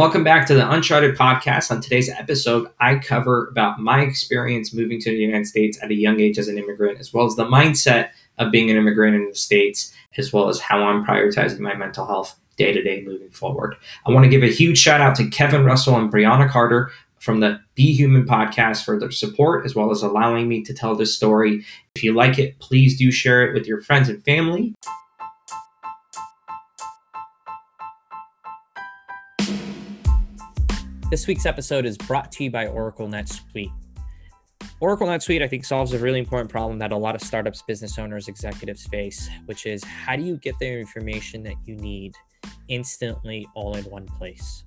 Welcome 0.00 0.24
back 0.24 0.46
to 0.46 0.54
the 0.54 0.66
Uncharted 0.70 1.14
podcast. 1.14 1.70
On 1.70 1.82
today's 1.82 2.08
episode, 2.08 2.70
I 2.80 2.94
cover 2.94 3.48
about 3.48 3.80
my 3.80 4.00
experience 4.00 4.72
moving 4.72 4.98
to 4.98 5.10
the 5.10 5.18
United 5.18 5.44
States 5.44 5.78
at 5.82 5.90
a 5.90 5.94
young 5.94 6.20
age 6.20 6.38
as 6.38 6.48
an 6.48 6.56
immigrant, 6.56 6.98
as 7.00 7.12
well 7.12 7.26
as 7.26 7.36
the 7.36 7.44
mindset 7.44 8.08
of 8.38 8.50
being 8.50 8.70
an 8.70 8.78
immigrant 8.78 9.14
in 9.14 9.28
the 9.28 9.34
States, 9.34 9.92
as 10.16 10.32
well 10.32 10.48
as 10.48 10.58
how 10.58 10.82
I'm 10.82 11.04
prioritizing 11.04 11.58
my 11.58 11.74
mental 11.74 12.06
health 12.06 12.34
day 12.56 12.72
to 12.72 12.82
day 12.82 13.02
moving 13.02 13.28
forward. 13.28 13.76
I 14.06 14.10
want 14.10 14.24
to 14.24 14.30
give 14.30 14.42
a 14.42 14.46
huge 14.46 14.78
shout 14.78 15.02
out 15.02 15.16
to 15.16 15.28
Kevin 15.28 15.66
Russell 15.66 15.98
and 15.98 16.10
Brianna 16.10 16.48
Carter 16.48 16.90
from 17.18 17.40
the 17.40 17.60
Be 17.74 17.92
Human 17.92 18.24
podcast 18.24 18.86
for 18.86 18.98
their 18.98 19.10
support, 19.10 19.66
as 19.66 19.74
well 19.74 19.90
as 19.90 20.00
allowing 20.00 20.48
me 20.48 20.62
to 20.62 20.72
tell 20.72 20.94
this 20.94 21.14
story. 21.14 21.62
If 21.94 22.02
you 22.02 22.14
like 22.14 22.38
it, 22.38 22.58
please 22.58 22.96
do 22.96 23.10
share 23.10 23.46
it 23.46 23.52
with 23.52 23.66
your 23.66 23.82
friends 23.82 24.08
and 24.08 24.24
family. 24.24 24.74
This 31.10 31.26
week's 31.26 31.44
episode 31.44 31.86
is 31.86 31.98
brought 31.98 32.30
to 32.30 32.44
you 32.44 32.52
by 32.52 32.68
Oracle 32.68 33.08
NetSuite. 33.08 33.72
Oracle 34.78 35.08
NetSuite, 35.08 35.42
I 35.42 35.48
think, 35.48 35.64
solves 35.64 35.92
a 35.92 35.98
really 35.98 36.20
important 36.20 36.48
problem 36.48 36.78
that 36.78 36.92
a 36.92 36.96
lot 36.96 37.16
of 37.16 37.20
startups, 37.20 37.62
business 37.62 37.98
owners, 37.98 38.28
executives 38.28 38.86
face, 38.86 39.28
which 39.46 39.66
is 39.66 39.82
how 39.82 40.14
do 40.14 40.22
you 40.22 40.36
get 40.36 40.56
the 40.60 40.70
information 40.70 41.42
that 41.42 41.56
you 41.64 41.74
need 41.74 42.14
instantly 42.68 43.44
all 43.56 43.76
in 43.76 43.82
one 43.86 44.06
place? 44.06 44.62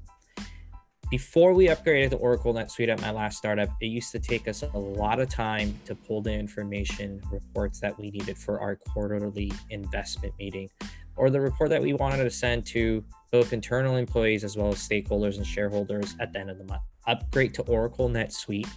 Before 1.09 1.53
we 1.53 1.67
upgraded 1.67 2.09
to 2.09 2.17
Oracle 2.17 2.53
NetSuite 2.53 2.89
at 2.89 2.99
my 2.99 3.11
last 3.11 3.37
startup, 3.37 3.69
it 3.79 3.85
used 3.85 4.11
to 4.11 4.19
take 4.19 4.49
us 4.49 4.63
a 4.63 4.77
lot 4.77 5.21
of 5.21 5.29
time 5.29 5.79
to 5.85 5.95
pull 5.95 6.21
the 6.21 6.33
information 6.33 7.21
reports 7.31 7.79
that 7.79 7.97
we 7.97 8.11
needed 8.11 8.37
for 8.37 8.59
our 8.59 8.75
quarterly 8.75 9.53
investment 9.69 10.33
meeting 10.37 10.67
or 11.15 11.29
the 11.29 11.39
report 11.39 11.69
that 11.69 11.81
we 11.81 11.93
wanted 11.93 12.21
to 12.21 12.29
send 12.29 12.65
to 12.65 13.01
both 13.33 13.51
internal 13.51 13.97
employees 13.97 14.43
as 14.43 14.55
well 14.55 14.69
as 14.69 14.75
stakeholders 14.75 15.37
and 15.37 15.45
shareholders 15.45 16.15
at 16.19 16.31
the 16.31 16.39
end 16.39 16.51
of 16.51 16.59
the 16.59 16.63
month. 16.65 16.83
Upgrade 17.07 17.51
to 17.55 17.63
Oracle 17.63 18.07
NetSuite 18.07 18.69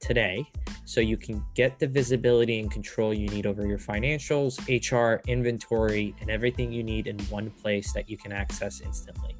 today 0.00 0.46
so 0.84 1.00
you 1.00 1.16
can 1.16 1.44
get 1.56 1.76
the 1.80 1.88
visibility 1.88 2.60
and 2.60 2.70
control 2.70 3.12
you 3.12 3.28
need 3.28 3.46
over 3.46 3.66
your 3.66 3.78
financials, 3.78 4.60
HR, 4.68 5.20
inventory, 5.26 6.14
and 6.20 6.30
everything 6.30 6.72
you 6.72 6.84
need 6.84 7.08
in 7.08 7.18
one 7.24 7.50
place 7.50 7.92
that 7.94 8.08
you 8.08 8.16
can 8.16 8.30
access 8.30 8.80
instantly. 8.80 9.34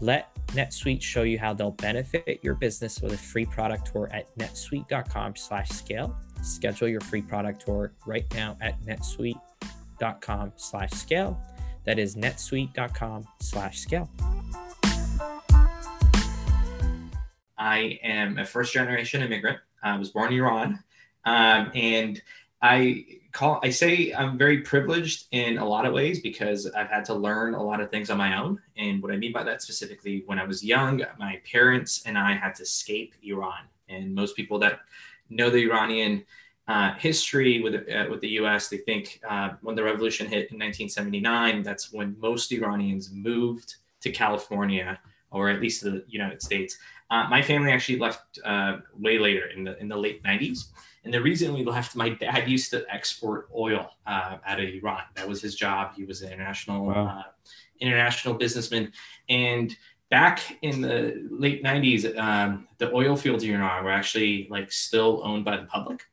Let 0.00 0.34
NetSuite 0.48 1.02
show 1.02 1.22
you 1.22 1.38
how 1.38 1.52
they'll 1.52 1.72
benefit 1.72 2.40
your 2.42 2.54
business 2.54 3.02
with 3.02 3.12
a 3.12 3.18
free 3.18 3.44
product 3.44 3.92
tour 3.92 4.08
at 4.10 4.26
netsuite.com/scale. 4.38 6.16
Schedule 6.42 6.88
your 6.88 7.00
free 7.02 7.22
product 7.22 7.66
tour 7.66 7.92
right 8.06 8.26
now 8.34 8.56
at 8.62 8.80
netsuite.com 8.82 9.38
netsuite.com 10.00 10.52
slash 10.56 10.90
scale. 10.90 11.40
That 11.84 11.98
is 11.98 12.16
netsuite.com 12.16 13.26
slash 13.40 13.80
scale. 13.80 14.10
I 17.58 17.98
am 18.02 18.38
a 18.38 18.44
first 18.44 18.72
generation 18.72 19.22
immigrant. 19.22 19.58
I 19.82 19.96
was 19.96 20.10
born 20.10 20.32
in 20.32 20.38
Iran. 20.38 20.82
Um, 21.24 21.70
and 21.74 22.22
I 22.60 23.04
call 23.32 23.60
I 23.62 23.70
say 23.70 24.12
I'm 24.12 24.38
very 24.38 24.60
privileged 24.60 25.26
in 25.32 25.58
a 25.58 25.64
lot 25.66 25.84
of 25.84 25.92
ways 25.92 26.20
because 26.20 26.66
I've 26.70 26.88
had 26.88 27.04
to 27.06 27.14
learn 27.14 27.54
a 27.54 27.62
lot 27.62 27.80
of 27.80 27.90
things 27.90 28.08
on 28.08 28.16
my 28.16 28.38
own. 28.38 28.60
And 28.76 29.02
what 29.02 29.12
I 29.12 29.16
mean 29.16 29.32
by 29.32 29.44
that 29.44 29.60
specifically, 29.60 30.22
when 30.26 30.38
I 30.38 30.44
was 30.44 30.64
young, 30.64 31.02
my 31.18 31.40
parents 31.50 32.02
and 32.06 32.16
I 32.16 32.32
had 32.34 32.54
to 32.56 32.62
escape 32.62 33.14
Iran. 33.22 33.64
And 33.88 34.14
most 34.14 34.34
people 34.34 34.58
that 34.60 34.80
know 35.28 35.50
the 35.50 35.64
Iranian 35.64 36.24
uh, 36.66 36.94
history 36.94 37.60
with 37.60 37.74
uh, 37.74 38.06
with 38.10 38.20
the 38.20 38.28
U.S. 38.40 38.68
They 38.68 38.78
think 38.78 39.20
uh, 39.28 39.50
when 39.62 39.76
the 39.76 39.82
revolution 39.82 40.26
hit 40.26 40.50
in 40.50 40.58
1979, 40.58 41.62
that's 41.62 41.92
when 41.92 42.16
most 42.18 42.52
Iranians 42.52 43.10
moved 43.12 43.76
to 44.00 44.10
California 44.10 44.98
or 45.30 45.50
at 45.50 45.60
least 45.60 45.82
to 45.82 45.90
the 45.90 46.04
United 46.08 46.40
States. 46.40 46.78
Uh, 47.10 47.26
my 47.28 47.42
family 47.42 47.72
actually 47.72 47.98
left 47.98 48.38
uh, 48.44 48.78
way 48.98 49.18
later 49.18 49.46
in 49.54 49.64
the 49.64 49.78
in 49.78 49.88
the 49.88 49.96
late 49.96 50.22
90s, 50.22 50.68
and 51.04 51.12
the 51.12 51.20
reason 51.20 51.52
we 51.52 51.64
left, 51.64 51.94
my 51.94 52.08
dad 52.08 52.48
used 52.48 52.70
to 52.70 52.84
export 52.90 53.48
oil 53.54 53.90
uh, 54.06 54.38
out 54.46 54.60
of 54.60 54.66
Iran. 54.66 55.02
That 55.16 55.28
was 55.28 55.42
his 55.42 55.54
job. 55.54 55.92
He 55.94 56.04
was 56.04 56.22
an 56.22 56.32
international 56.32 56.86
wow. 56.86 57.24
international 57.80 58.34
businessman, 58.34 58.90
and 59.28 59.76
back 60.10 60.40
in 60.62 60.80
the 60.80 61.28
late 61.30 61.62
90s, 61.62 62.16
um, 62.18 62.68
the 62.78 62.90
oil 62.94 63.16
fields 63.16 63.44
in 63.44 63.54
Iran 63.54 63.84
were 63.84 63.90
actually 63.90 64.46
like 64.50 64.72
still 64.72 65.20
owned 65.24 65.44
by 65.44 65.58
the 65.58 65.64
public 65.64 66.04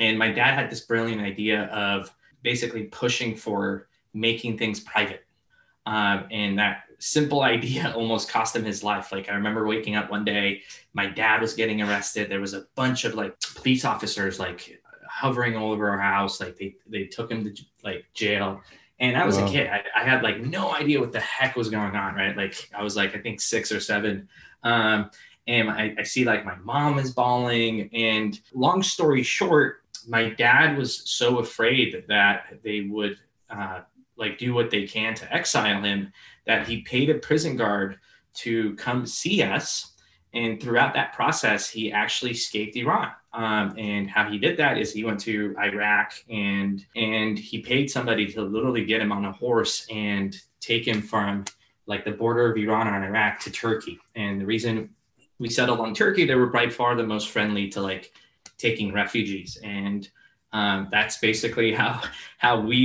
and 0.00 0.18
my 0.18 0.30
dad 0.30 0.54
had 0.54 0.70
this 0.70 0.80
brilliant 0.80 1.20
idea 1.20 1.64
of 1.64 2.12
basically 2.42 2.84
pushing 2.84 3.36
for 3.36 3.88
making 4.14 4.58
things 4.58 4.80
private. 4.80 5.24
Um, 5.86 6.26
and 6.30 6.58
that 6.58 6.84
simple 6.98 7.42
idea 7.54 7.92
almost 7.96 8.28
cost 8.28 8.54
him 8.56 8.64
his 8.64 8.82
life. 8.82 9.12
Like 9.12 9.28
I 9.28 9.34
remember 9.34 9.66
waking 9.66 9.96
up 9.96 10.10
one 10.10 10.24
day, 10.24 10.62
my 10.92 11.06
dad 11.06 11.40
was 11.40 11.54
getting 11.54 11.82
arrested. 11.82 12.30
There 12.30 12.40
was 12.40 12.54
a 12.54 12.66
bunch 12.74 13.04
of 13.04 13.14
like 13.14 13.38
police 13.56 13.84
officers 13.84 14.38
like 14.38 14.80
hovering 15.08 15.56
all 15.56 15.72
over 15.72 15.90
our 15.90 16.00
house. 16.00 16.40
Like 16.40 16.56
they 16.56 16.76
they 16.86 17.04
took 17.04 17.30
him 17.30 17.44
to 17.44 17.62
like 17.84 18.06
jail. 18.14 18.60
And 18.98 19.16
I 19.16 19.24
was 19.24 19.36
wow. 19.36 19.46
a 19.46 19.50
kid. 19.50 19.66
I, 19.66 19.82
I, 19.96 20.04
had 20.04 20.22
like 20.22 20.40
no 20.40 20.72
idea 20.72 21.00
what 21.00 21.10
the 21.10 21.18
heck 21.18 21.56
was 21.56 21.68
going 21.68 21.96
on, 21.96 22.14
right? 22.14 22.36
Like 22.36 22.70
I 22.72 22.84
was 22.84 22.94
like 22.94 23.16
I 23.16 23.18
think 23.18 23.40
six 23.40 23.72
or 23.72 23.80
seven. 23.80 24.28
Um, 24.62 25.10
and 25.48 25.70
I, 25.70 25.94
I 25.98 26.02
see 26.04 26.24
like 26.24 26.44
my 26.44 26.54
mom 26.56 26.98
is 26.98 27.12
bawling. 27.12 27.90
And 27.92 28.38
long 28.54 28.82
story 28.82 29.24
short, 29.24 29.81
my 30.08 30.30
dad 30.30 30.76
was 30.76 31.10
so 31.10 31.38
afraid 31.38 32.04
that 32.08 32.58
they 32.62 32.82
would 32.82 33.18
uh, 33.50 33.80
like 34.16 34.38
do 34.38 34.54
what 34.54 34.70
they 34.70 34.86
can 34.86 35.14
to 35.14 35.32
exile 35.34 35.82
him 35.82 36.12
that 36.46 36.66
he 36.66 36.82
paid 36.82 37.10
a 37.10 37.14
prison 37.14 37.56
guard 37.56 37.98
to 38.34 38.74
come 38.76 39.06
see 39.06 39.42
us. 39.42 39.92
And 40.34 40.62
throughout 40.62 40.94
that 40.94 41.12
process, 41.12 41.68
he 41.68 41.92
actually 41.92 42.30
escaped 42.30 42.76
Iran. 42.76 43.10
Um, 43.34 43.74
and 43.78 44.08
how 44.08 44.30
he 44.30 44.38
did 44.38 44.56
that 44.58 44.78
is 44.78 44.92
he 44.92 45.04
went 45.04 45.20
to 45.20 45.54
Iraq 45.58 46.12
and 46.28 46.84
and 46.94 47.38
he 47.38 47.60
paid 47.60 47.90
somebody 47.90 48.26
to 48.32 48.42
literally 48.42 48.84
get 48.84 49.00
him 49.00 49.10
on 49.10 49.24
a 49.24 49.32
horse 49.32 49.86
and 49.90 50.36
take 50.60 50.86
him 50.86 51.00
from 51.00 51.44
like 51.86 52.04
the 52.04 52.10
border 52.10 52.50
of 52.50 52.58
Iran 52.58 52.88
and 52.88 53.04
Iraq 53.04 53.40
to 53.40 53.50
Turkey. 53.50 53.98
And 54.14 54.40
the 54.40 54.46
reason 54.46 54.90
we 55.38 55.48
settled 55.48 55.80
on 55.80 55.94
Turkey, 55.94 56.26
they 56.26 56.34
were 56.34 56.46
by 56.46 56.68
far 56.68 56.94
the 56.94 57.02
most 57.02 57.30
friendly 57.30 57.68
to 57.70 57.80
like 57.80 58.12
taking 58.62 58.92
refugees, 58.92 59.58
and 59.62 60.08
um, 60.52 60.88
that's 60.90 61.18
basically 61.18 61.72
how 61.72 62.00
how 62.38 62.60
we 62.60 62.82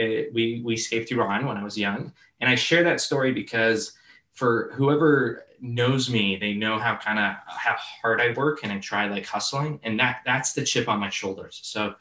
uh, 0.00 0.32
we 0.32 0.62
we 0.64 0.74
escaped 0.74 1.12
Iran 1.12 1.46
when 1.46 1.56
I 1.56 1.64
was 1.64 1.76
young. 1.76 2.12
And 2.40 2.50
I 2.50 2.56
share 2.56 2.82
that 2.84 3.00
story 3.00 3.32
because 3.32 3.92
for 4.32 4.72
whoever 4.74 5.44
knows 5.60 6.10
me, 6.10 6.36
they 6.36 6.54
know 6.54 6.78
how 6.78 6.96
kind 6.96 7.18
of 7.18 7.36
how 7.46 7.76
hard 8.00 8.20
I 8.20 8.32
work 8.32 8.64
and 8.64 8.72
I 8.72 8.78
try 8.78 9.06
like 9.08 9.26
hustling, 9.26 9.78
and 9.84 10.00
that 10.00 10.22
that's 10.24 10.52
the 10.54 10.64
chip 10.64 10.88
on 10.88 10.98
my 10.98 11.10
shoulders. 11.10 11.60
So 11.62 11.94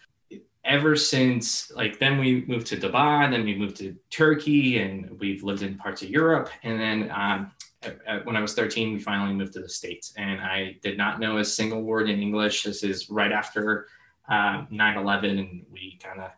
ever 0.64 0.96
since 0.96 1.72
like 1.72 2.00
then 2.00 2.18
we 2.18 2.46
moved 2.48 2.68
to 2.68 2.78
Dubai, 2.78 3.30
then 3.30 3.44
we 3.44 3.56
moved 3.56 3.78
to 3.78 3.96
Turkey, 4.10 4.80
and 4.80 5.20
we've 5.20 5.44
lived 5.44 5.62
in 5.62 5.78
parts 5.78 6.02
of 6.02 6.10
Europe, 6.10 6.50
and 6.64 6.80
then 6.80 7.12
um, 7.14 7.52
when 8.24 8.36
I 8.36 8.42
was 8.42 8.53
13, 8.53 8.94
we 8.94 9.00
finally 9.00 9.34
moved 9.34 9.53
to 9.53 9.62
the 9.62 9.69
States, 9.69 10.14
and 10.18 10.40
I 10.42 10.78
did 10.81 10.97
not 10.97 11.19
know 11.19 11.38
a 11.38 11.46
single 11.46 11.81
word 11.81 12.09
in 12.09 12.22
English. 12.22 12.64
This 12.64 12.84
is 12.84 13.09
right 13.09 13.31
after 13.31 13.88
uh, 14.30 14.66
9 14.69 14.97
11, 14.97 15.40
and 15.40 15.66
we 15.72 16.00
kind 16.02 16.22
of 16.22 16.31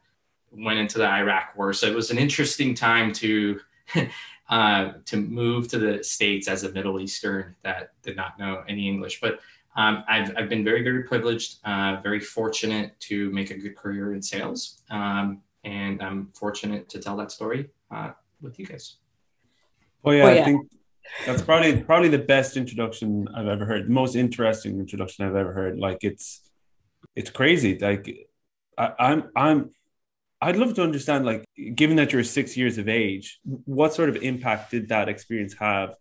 went 0.51 0.79
into 0.79 0.99
the 0.99 1.07
Iraq 1.07 1.55
war. 1.57 1.73
So 1.73 1.87
it 1.87 1.95
was 1.95 2.11
an 2.11 2.17
interesting 2.17 2.73
time 2.73 3.11
to. 3.13 3.59
uh, 4.49 4.93
to 5.05 5.17
move 5.17 5.67
to 5.69 5.79
the 5.79 6.03
States 6.03 6.47
as 6.47 6.63
a 6.63 6.71
Middle 6.71 6.99
Eastern 6.99 7.55
that 7.63 7.93
did 8.03 8.15
not 8.15 8.37
know 8.37 8.63
any 8.67 8.87
English. 8.87 9.21
But 9.21 9.39
um, 9.75 10.03
I've, 10.07 10.31
I've 10.37 10.49
been 10.49 10.63
very, 10.63 10.83
very 10.83 11.03
privileged, 11.03 11.59
uh, 11.65 11.97
very 12.03 12.19
fortunate 12.19 12.99
to 13.01 13.31
make 13.31 13.51
a 13.51 13.57
good 13.57 13.75
career 13.75 14.13
in 14.13 14.21
sales. 14.21 14.81
Um, 14.91 15.41
and 15.63 16.01
I'm 16.01 16.29
fortunate 16.33 16.89
to 16.89 16.99
tell 16.99 17.15
that 17.17 17.31
story 17.31 17.69
uh, 17.89 18.11
with 18.41 18.59
you 18.59 18.65
guys. 18.65 18.97
Oh 20.03 20.11
yeah, 20.11 20.23
oh, 20.25 20.33
yeah. 20.33 20.41
I 20.41 20.45
think 20.45 20.71
that's 21.25 21.41
probably 21.41 21.81
probably 21.83 22.09
the 22.09 22.19
best 22.19 22.57
introduction 22.57 23.27
I've 23.35 23.47
ever 23.47 23.65
heard. 23.65 23.87
The 23.87 23.91
most 23.91 24.15
interesting 24.15 24.79
introduction 24.79 25.25
I've 25.25 25.35
ever 25.35 25.53
heard. 25.53 25.77
Like 25.79 25.99
it's 26.01 26.41
it's 27.15 27.29
crazy. 27.29 27.77
Like 27.77 28.27
I, 28.77 28.93
I'm 28.99 29.29
I'm 29.35 29.71
I'd 30.43 30.57
love 30.57 30.73
to 30.73 30.83
understand, 30.83 31.25
like, 31.25 31.45
given 31.73 31.95
that 31.95 32.11
you're 32.11 32.21
six 32.21 32.57
years 32.57 32.77
of 32.77 32.89
age, 32.89 33.39
what 33.45 33.93
sort 33.93 34.09
of 34.09 34.17
impact 34.17 34.71
did 34.71 34.89
that 34.89 35.07
experience 35.07 35.53
have 35.53 35.95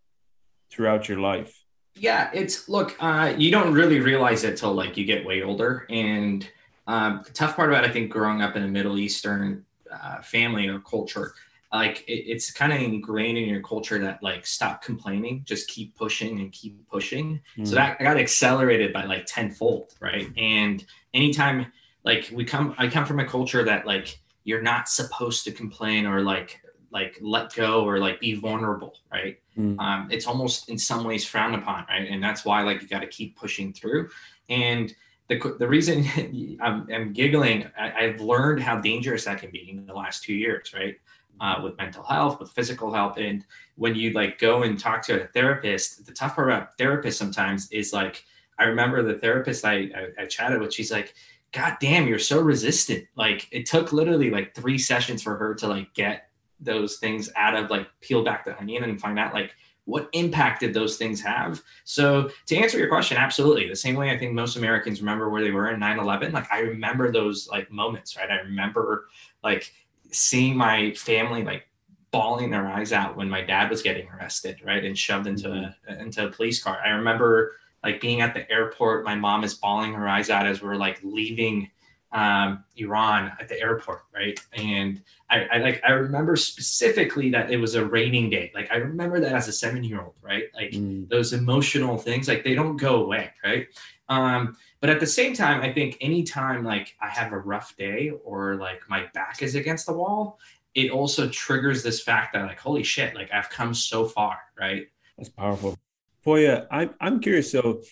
throughout 0.68 1.08
your 1.08 1.20
life? 1.20 1.62
Yeah, 1.94 2.28
it's 2.34 2.68
look, 2.68 2.96
uh, 2.98 3.34
you 3.38 3.52
don't 3.52 3.72
really 3.72 4.00
realize 4.00 4.42
it 4.42 4.56
till 4.56 4.72
like 4.72 4.96
you 4.96 5.04
get 5.04 5.24
way 5.24 5.44
older. 5.44 5.86
And 5.90 6.48
um, 6.88 7.22
the 7.24 7.32
tough 7.32 7.54
part 7.54 7.68
about, 7.70 7.84
I 7.84 7.90
think, 7.90 8.10
growing 8.10 8.42
up 8.42 8.56
in 8.56 8.64
a 8.64 8.68
Middle 8.68 8.98
Eastern 8.98 9.64
uh, 9.92 10.20
family 10.22 10.66
or 10.66 10.80
culture 10.80 11.34
like 11.72 12.04
it, 12.08 12.24
it's 12.26 12.50
kind 12.50 12.72
of 12.72 12.80
ingrained 12.80 13.38
in 13.38 13.48
your 13.48 13.62
culture 13.62 13.98
that 13.98 14.22
like 14.22 14.46
stop 14.46 14.82
complaining 14.82 15.42
just 15.44 15.68
keep 15.68 15.96
pushing 15.96 16.40
and 16.40 16.52
keep 16.52 16.86
pushing 16.88 17.40
mm. 17.56 17.66
so 17.66 17.74
that 17.74 17.96
I 18.00 18.04
got 18.04 18.16
accelerated 18.16 18.92
by 18.92 19.04
like 19.04 19.24
tenfold 19.26 19.94
right 20.00 20.28
and 20.36 20.84
anytime 21.14 21.72
like 22.04 22.30
we 22.32 22.44
come 22.44 22.74
i 22.78 22.88
come 22.88 23.06
from 23.06 23.20
a 23.20 23.26
culture 23.26 23.64
that 23.64 23.86
like 23.86 24.20
you're 24.44 24.62
not 24.62 24.88
supposed 24.88 25.44
to 25.44 25.52
complain 25.52 26.06
or 26.06 26.20
like 26.20 26.60
like 26.90 27.18
let 27.22 27.54
go 27.54 27.84
or 27.84 27.98
like 27.98 28.20
be 28.20 28.34
vulnerable 28.34 28.98
right 29.10 29.38
mm. 29.56 29.78
um, 29.78 30.08
it's 30.10 30.26
almost 30.26 30.68
in 30.68 30.78
some 30.78 31.04
ways 31.04 31.24
frowned 31.24 31.54
upon, 31.54 31.86
right? 31.88 32.08
And 32.08 32.22
that's 32.22 32.44
why 32.44 32.62
like 32.62 32.82
you 32.82 32.88
got 32.88 33.00
to 33.00 33.06
keep 33.06 33.36
pushing 33.36 33.72
through. 33.72 34.08
And 34.48 34.94
the, 35.28 35.56
the 35.58 35.68
reason 35.68 36.04
I'm, 36.60 36.86
I'm 36.92 37.12
giggling, 37.12 37.66
I, 37.78 38.04
have 38.04 38.20
learned 38.20 38.60
how 38.60 38.80
dangerous 38.80 39.24
that 39.24 39.38
can 39.38 39.50
be 39.50 39.70
in 39.70 39.86
the 39.86 39.94
last 39.94 40.22
two 40.22 40.34
years, 40.34 40.72
right? 40.74 40.96
Uh, 41.40 41.60
with 41.64 41.76
mental 41.76 42.04
health, 42.04 42.38
with 42.38 42.52
physical 42.52 42.92
health, 42.92 43.16
and 43.16 43.44
when 43.74 43.96
you 43.96 44.12
like 44.12 44.38
go 44.38 44.62
and 44.62 44.78
talk 44.78 45.02
to 45.02 45.24
a 45.24 45.26
therapist, 45.28 46.06
the 46.06 46.12
tough 46.12 46.36
part 46.36 46.48
about 46.48 46.78
therapists 46.78 47.14
sometimes 47.14 47.68
is 47.72 47.92
like 47.92 48.24
I 48.58 48.64
remember 48.64 49.02
the 49.02 49.18
therapist 49.18 49.64
I, 49.64 49.74
I, 49.74 50.22
I 50.22 50.26
chatted 50.26 50.60
with, 50.60 50.72
she's 50.72 50.92
like, 50.92 51.14
God 51.52 51.76
damn, 51.80 52.06
you're 52.06 52.18
so 52.18 52.40
resistant. 52.40 53.06
Like 53.16 53.48
it 53.50 53.66
took 53.66 53.92
literally 53.92 54.30
like 54.30 54.54
three 54.54 54.78
sessions 54.78 55.22
for 55.22 55.36
her 55.36 55.54
to 55.56 55.66
like 55.66 55.92
get 55.94 56.28
those 56.60 56.96
things 56.98 57.28
out 57.36 57.56
of 57.56 57.70
like 57.70 57.88
peel 58.00 58.22
back 58.22 58.44
the 58.44 58.56
onion 58.58 58.84
and 58.84 59.00
find 59.00 59.18
out 59.18 59.34
like 59.34 59.52
what 59.84 60.08
impact 60.12 60.60
did 60.60 60.72
those 60.72 60.96
things 60.96 61.20
have? 61.20 61.60
So 61.84 62.30
to 62.46 62.56
answer 62.56 62.78
your 62.78 62.88
question 62.88 63.18
absolutely. 63.18 63.68
The 63.68 63.74
same 63.74 63.96
way 63.96 64.10
i 64.10 64.18
think 64.18 64.32
most 64.32 64.56
americans 64.56 65.00
remember 65.00 65.28
where 65.28 65.42
they 65.42 65.50
were 65.50 65.70
in 65.70 65.80
9-11 65.80 66.32
like 66.32 66.50
i 66.52 66.60
remember 66.60 67.10
those 67.10 67.48
like 67.48 67.70
moments 67.70 68.16
right? 68.16 68.30
I 68.30 68.36
remember 68.42 69.08
like 69.42 69.72
seeing 70.12 70.56
my 70.56 70.92
family 70.92 71.42
like 71.42 71.66
bawling 72.10 72.50
their 72.50 72.66
eyes 72.66 72.92
out 72.92 73.16
when 73.16 73.28
my 73.28 73.40
dad 73.40 73.70
was 73.70 73.82
getting 73.82 74.06
arrested 74.10 74.60
right 74.64 74.84
and 74.84 74.98
shoved 74.98 75.26
into 75.26 75.48
mm-hmm. 75.48 75.92
a 75.92 76.02
into 76.02 76.26
a 76.26 76.30
police 76.30 76.62
car 76.62 76.78
i 76.84 76.90
remember 76.90 77.52
like 77.82 78.00
being 78.00 78.20
at 78.20 78.34
the 78.34 78.50
airport 78.50 79.04
my 79.04 79.14
mom 79.14 79.44
is 79.44 79.54
bawling 79.54 79.92
her 79.94 80.08
eyes 80.08 80.28
out 80.28 80.46
as 80.46 80.62
we're 80.62 80.76
like 80.76 81.00
leaving 81.02 81.70
um, 82.12 82.64
Iran 82.76 83.32
at 83.40 83.48
the 83.48 83.58
airport, 83.58 84.02
right? 84.14 84.38
And 84.52 85.02
I, 85.30 85.44
I, 85.44 85.58
like 85.58 85.82
I 85.86 85.92
remember 85.92 86.36
specifically 86.36 87.30
that 87.30 87.50
it 87.50 87.56
was 87.56 87.74
a 87.74 87.84
raining 87.84 88.28
day. 88.28 88.52
Like 88.54 88.70
I 88.70 88.76
remember 88.76 89.18
that 89.20 89.32
as 89.32 89.48
a 89.48 89.52
seven 89.52 89.82
year 89.82 90.02
old, 90.02 90.14
right? 90.20 90.44
Like 90.54 90.72
mm. 90.72 91.08
those 91.08 91.32
emotional 91.32 91.96
things, 91.96 92.28
like 92.28 92.44
they 92.44 92.54
don't 92.54 92.76
go 92.76 93.02
away, 93.02 93.30
right? 93.42 93.66
Um, 94.08 94.56
but 94.82 94.90
at 94.90 94.98
the 94.98 95.06
same 95.06 95.32
time, 95.32 95.62
I 95.62 95.72
think 95.72 95.96
anytime 96.00 96.64
like 96.64 96.96
I 97.00 97.08
have 97.08 97.32
a 97.32 97.38
rough 97.38 97.76
day 97.76 98.10
or 98.24 98.56
like 98.56 98.80
my 98.88 99.06
back 99.14 99.40
is 99.40 99.54
against 99.54 99.86
the 99.86 99.92
wall, 99.92 100.40
it 100.74 100.90
also 100.90 101.28
triggers 101.28 101.84
this 101.84 102.02
fact 102.02 102.34
that 102.34 102.42
like 102.42 102.58
holy 102.58 102.82
shit, 102.82 103.14
like 103.14 103.30
I've 103.32 103.48
come 103.48 103.74
so 103.74 104.04
far, 104.04 104.38
right? 104.58 104.88
That's 105.16 105.28
powerful. 105.28 105.78
Poya, 106.26 106.66
I'm 106.68 106.90
I'm 107.00 107.20
curious. 107.20 107.52
So 107.52 107.82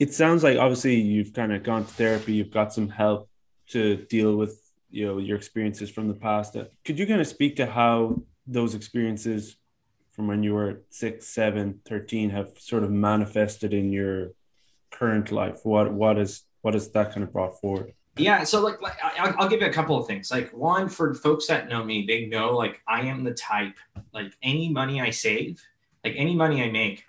it 0.00 0.12
sounds 0.12 0.42
like 0.42 0.58
obviously 0.58 0.96
you've 0.96 1.32
kind 1.32 1.52
of 1.52 1.62
gone 1.62 1.84
to 1.84 1.92
therapy, 1.92 2.32
you've 2.32 2.50
got 2.50 2.72
some 2.72 2.88
help 2.88 3.30
to 3.68 4.04
deal 4.10 4.36
with 4.36 4.60
you 4.90 5.06
know 5.06 5.18
your 5.18 5.36
experiences 5.36 5.90
from 5.90 6.08
the 6.08 6.14
past. 6.14 6.56
Uh, 6.56 6.64
could 6.84 6.98
you 6.98 7.06
kind 7.06 7.20
of 7.20 7.28
speak 7.28 7.54
to 7.56 7.66
how 7.66 8.20
those 8.48 8.74
experiences 8.74 9.56
from 10.10 10.26
when 10.26 10.42
you 10.42 10.54
were 10.54 10.82
six, 10.90 11.28
seven, 11.28 11.78
13 11.86 12.30
have 12.30 12.50
sort 12.58 12.82
of 12.82 12.90
manifested 12.90 13.72
in 13.72 13.92
your 13.92 14.32
current 14.92 15.32
life? 15.32 15.60
What 15.64 15.92
what 15.92 16.18
is 16.18 16.44
what 16.62 16.74
is 16.74 16.90
that 16.90 17.12
kind 17.12 17.24
of 17.24 17.32
brought 17.32 17.60
forward? 17.60 17.92
Yeah, 18.16 18.44
so 18.44 18.60
like, 18.60 18.80
like 18.82 18.98
I'll, 19.02 19.34
I'll 19.38 19.48
give 19.48 19.62
you 19.62 19.66
a 19.66 19.72
couple 19.72 19.96
of 19.96 20.06
things. 20.06 20.30
Like 20.30 20.50
one, 20.50 20.88
for 20.88 21.14
folks 21.14 21.46
that 21.46 21.68
know 21.68 21.82
me, 21.82 22.04
they 22.06 22.26
know 22.26 22.54
like 22.54 22.80
I 22.86 23.02
am 23.02 23.24
the 23.24 23.32
type 23.32 23.76
like 24.12 24.32
any 24.42 24.68
money 24.68 25.00
I 25.00 25.10
save, 25.10 25.62
like 26.04 26.14
any 26.16 26.34
money 26.34 26.62
I 26.62 26.70
make, 26.70 27.04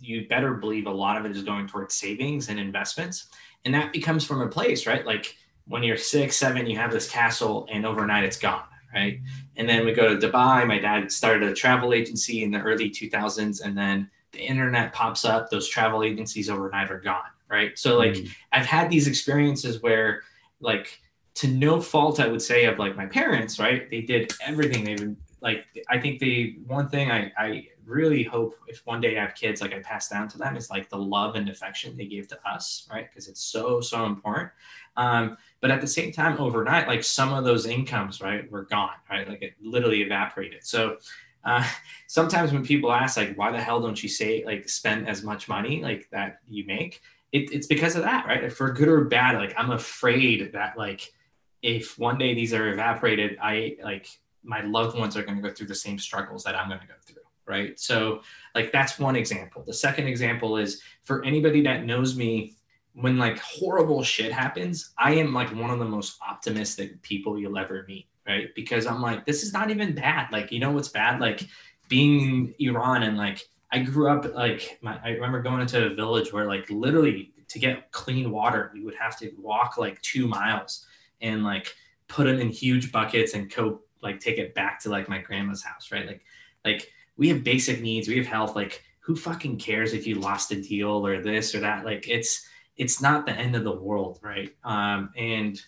you 0.00 0.26
better 0.28 0.54
believe 0.54 0.86
a 0.86 0.90
lot 0.90 1.16
of 1.16 1.24
it 1.24 1.36
is 1.36 1.44
going 1.44 1.68
towards 1.68 1.94
savings 1.94 2.48
and 2.48 2.58
investments, 2.58 3.28
and 3.64 3.74
that 3.74 3.92
becomes 3.92 4.24
from 4.24 4.40
a 4.40 4.48
place, 4.48 4.86
right? 4.86 5.06
Like 5.06 5.36
when 5.66 5.82
you're 5.82 5.96
six, 5.96 6.36
seven, 6.36 6.66
you 6.66 6.76
have 6.76 6.90
this 6.90 7.08
castle 7.08 7.68
and 7.70 7.86
overnight 7.86 8.24
it's 8.24 8.38
gone, 8.38 8.64
right? 8.92 9.20
And 9.56 9.68
then 9.68 9.84
we 9.84 9.92
go 9.92 10.16
to 10.18 10.26
Dubai. 10.26 10.66
My 10.66 10.78
dad 10.78 11.12
started 11.12 11.48
a 11.48 11.54
travel 11.54 11.92
agency 11.92 12.42
in 12.42 12.50
the 12.50 12.60
early 12.60 12.90
2000s, 12.90 13.60
and 13.64 13.78
then 13.78 14.10
the 14.32 14.40
internet 14.40 14.92
pops 14.92 15.24
up. 15.24 15.50
Those 15.50 15.68
travel 15.68 16.02
agencies 16.02 16.50
overnight 16.50 16.90
are 16.90 17.00
gone, 17.00 17.30
right? 17.48 17.78
So, 17.78 17.96
like, 17.96 18.14
mm. 18.14 18.30
I've 18.52 18.66
had 18.66 18.90
these 18.90 19.06
experiences 19.06 19.82
where, 19.82 20.22
like, 20.60 21.00
to 21.34 21.48
no 21.48 21.80
fault, 21.80 22.20
I 22.20 22.26
would 22.26 22.42
say, 22.42 22.64
of 22.64 22.78
like 22.78 22.96
my 22.96 23.06
parents, 23.06 23.58
right? 23.58 23.88
They 23.90 24.02
did 24.02 24.32
everything. 24.44 24.84
They 24.84 24.96
would, 24.96 25.16
like, 25.40 25.64
I 25.88 25.98
think 25.98 26.18
the 26.18 26.58
one 26.66 26.88
thing 26.88 27.10
I, 27.10 27.32
I 27.38 27.68
really 27.84 28.22
hope 28.22 28.56
if 28.66 28.84
one 28.84 29.00
day 29.00 29.16
I 29.16 29.22
have 29.22 29.34
kids, 29.34 29.60
like 29.60 29.72
I 29.72 29.78
pass 29.78 30.08
down 30.08 30.28
to 30.28 30.38
them 30.38 30.56
is 30.56 30.68
like 30.68 30.90
the 30.90 30.98
love 30.98 31.36
and 31.36 31.48
affection 31.48 31.96
they 31.96 32.06
gave 32.06 32.28
to 32.28 32.38
us, 32.48 32.86
right? 32.92 33.08
Because 33.08 33.28
it's 33.28 33.40
so, 33.40 33.80
so 33.80 34.04
important. 34.04 34.50
Um, 34.96 35.38
but 35.60 35.70
at 35.70 35.80
the 35.80 35.86
same 35.86 36.12
time, 36.12 36.38
overnight, 36.38 36.86
like 36.86 37.02
some 37.02 37.32
of 37.32 37.44
those 37.44 37.66
incomes, 37.66 38.20
right, 38.20 38.50
were 38.50 38.64
gone, 38.64 38.90
right? 39.08 39.28
Like 39.28 39.42
it 39.42 39.54
literally 39.62 40.02
evaporated. 40.02 40.66
So 40.66 40.98
uh, 41.44 41.66
sometimes 42.06 42.52
when 42.52 42.64
people 42.64 42.92
ask, 42.92 43.16
like, 43.16 43.36
why 43.36 43.50
the 43.50 43.60
hell 43.60 43.80
don't 43.80 44.02
you 44.02 44.08
say, 44.08 44.44
like, 44.44 44.68
spend 44.68 45.08
as 45.08 45.22
much 45.22 45.48
money 45.48 45.82
like 45.82 46.08
that 46.10 46.40
you 46.48 46.64
make? 46.66 47.00
It, 47.32 47.52
it's 47.52 47.66
because 47.66 47.96
of 47.96 48.02
that, 48.02 48.26
right? 48.26 48.52
For 48.52 48.72
good 48.72 48.88
or 48.88 49.04
bad, 49.04 49.36
like, 49.36 49.54
I'm 49.56 49.70
afraid 49.70 50.52
that, 50.52 50.78
like, 50.78 51.12
if 51.60 51.98
one 51.98 52.18
day 52.18 52.34
these 52.34 52.54
are 52.54 52.72
evaporated, 52.72 53.36
I 53.42 53.76
like 53.82 54.08
my 54.44 54.62
loved 54.62 54.96
ones 54.96 55.16
are 55.16 55.24
going 55.24 55.36
to 55.36 55.42
go 55.42 55.52
through 55.52 55.66
the 55.66 55.74
same 55.74 55.98
struggles 55.98 56.44
that 56.44 56.54
I'm 56.54 56.68
going 56.68 56.80
to 56.80 56.86
go 56.86 56.94
through 57.04 57.16
right? 57.48 57.80
So, 57.80 58.20
like, 58.54 58.70
that's 58.72 58.98
one 58.98 59.16
example. 59.16 59.64
The 59.66 59.72
second 59.72 60.06
example 60.06 60.58
is 60.58 60.82
for 61.04 61.24
anybody 61.24 61.62
that 61.62 61.84
knows 61.84 62.14
me 62.14 62.54
when 63.00 63.16
like 63.16 63.38
horrible 63.38 64.02
shit 64.02 64.32
happens, 64.32 64.92
I 64.98 65.12
am 65.14 65.32
like 65.32 65.54
one 65.54 65.70
of 65.70 65.78
the 65.78 65.84
most 65.84 66.18
optimistic 66.28 67.00
people 67.02 67.38
you'll 67.38 67.58
ever 67.58 67.84
meet, 67.86 68.08
right? 68.28 68.54
Because 68.54 68.86
I'm 68.86 69.00
like, 69.00 69.24
this 69.24 69.42
is 69.42 69.52
not 69.52 69.70
even 69.70 69.94
bad. 69.94 70.30
Like, 70.30 70.52
you 70.52 70.60
know 70.60 70.70
what's 70.70 70.88
bad? 70.88 71.20
Like 71.20 71.40
being 71.88 72.20
in 72.20 72.54
Iran 72.68 73.02
and 73.02 73.16
like 73.16 73.48
I 73.72 73.80
grew 73.80 74.08
up 74.08 74.34
like 74.34 74.78
my, 74.82 75.00
I 75.02 75.10
remember 75.10 75.42
going 75.42 75.62
into 75.62 75.86
a 75.86 75.94
village 75.94 76.32
where 76.32 76.46
like 76.46 76.68
literally 76.70 77.32
to 77.48 77.58
get 77.58 77.90
clean 77.92 78.30
water, 78.30 78.70
we 78.74 78.84
would 78.84 78.94
have 78.94 79.18
to 79.18 79.32
walk 79.38 79.78
like 79.78 80.00
two 80.02 80.28
miles 80.28 80.86
and 81.20 81.42
like 81.42 81.74
put 82.06 82.24
them 82.24 82.38
in 82.38 82.48
huge 82.48 82.92
buckets 82.92 83.34
and 83.34 83.52
go 83.52 83.80
like 84.02 84.20
take 84.20 84.38
it 84.38 84.54
back 84.54 84.80
to 84.80 84.90
like 84.90 85.08
my 85.08 85.18
grandma's 85.18 85.62
house, 85.62 85.90
right? 85.90 86.06
Like, 86.06 86.22
like 86.64 86.92
we 87.16 87.28
have 87.28 87.42
basic 87.42 87.80
needs, 87.80 88.08
we 88.08 88.16
have 88.18 88.26
health. 88.26 88.54
Like, 88.54 88.84
who 89.00 89.16
fucking 89.16 89.58
cares 89.58 89.94
if 89.94 90.06
you 90.06 90.16
lost 90.16 90.52
a 90.52 90.60
deal 90.60 91.06
or 91.06 91.22
this 91.22 91.54
or 91.54 91.60
that? 91.60 91.84
Like, 91.84 92.08
it's 92.08 92.46
it's 92.76 93.02
not 93.02 93.26
the 93.26 93.32
end 93.32 93.56
of 93.56 93.64
the 93.64 93.72
world, 93.72 94.20
right? 94.22 94.54
Um, 94.64 95.10
and 95.16 95.60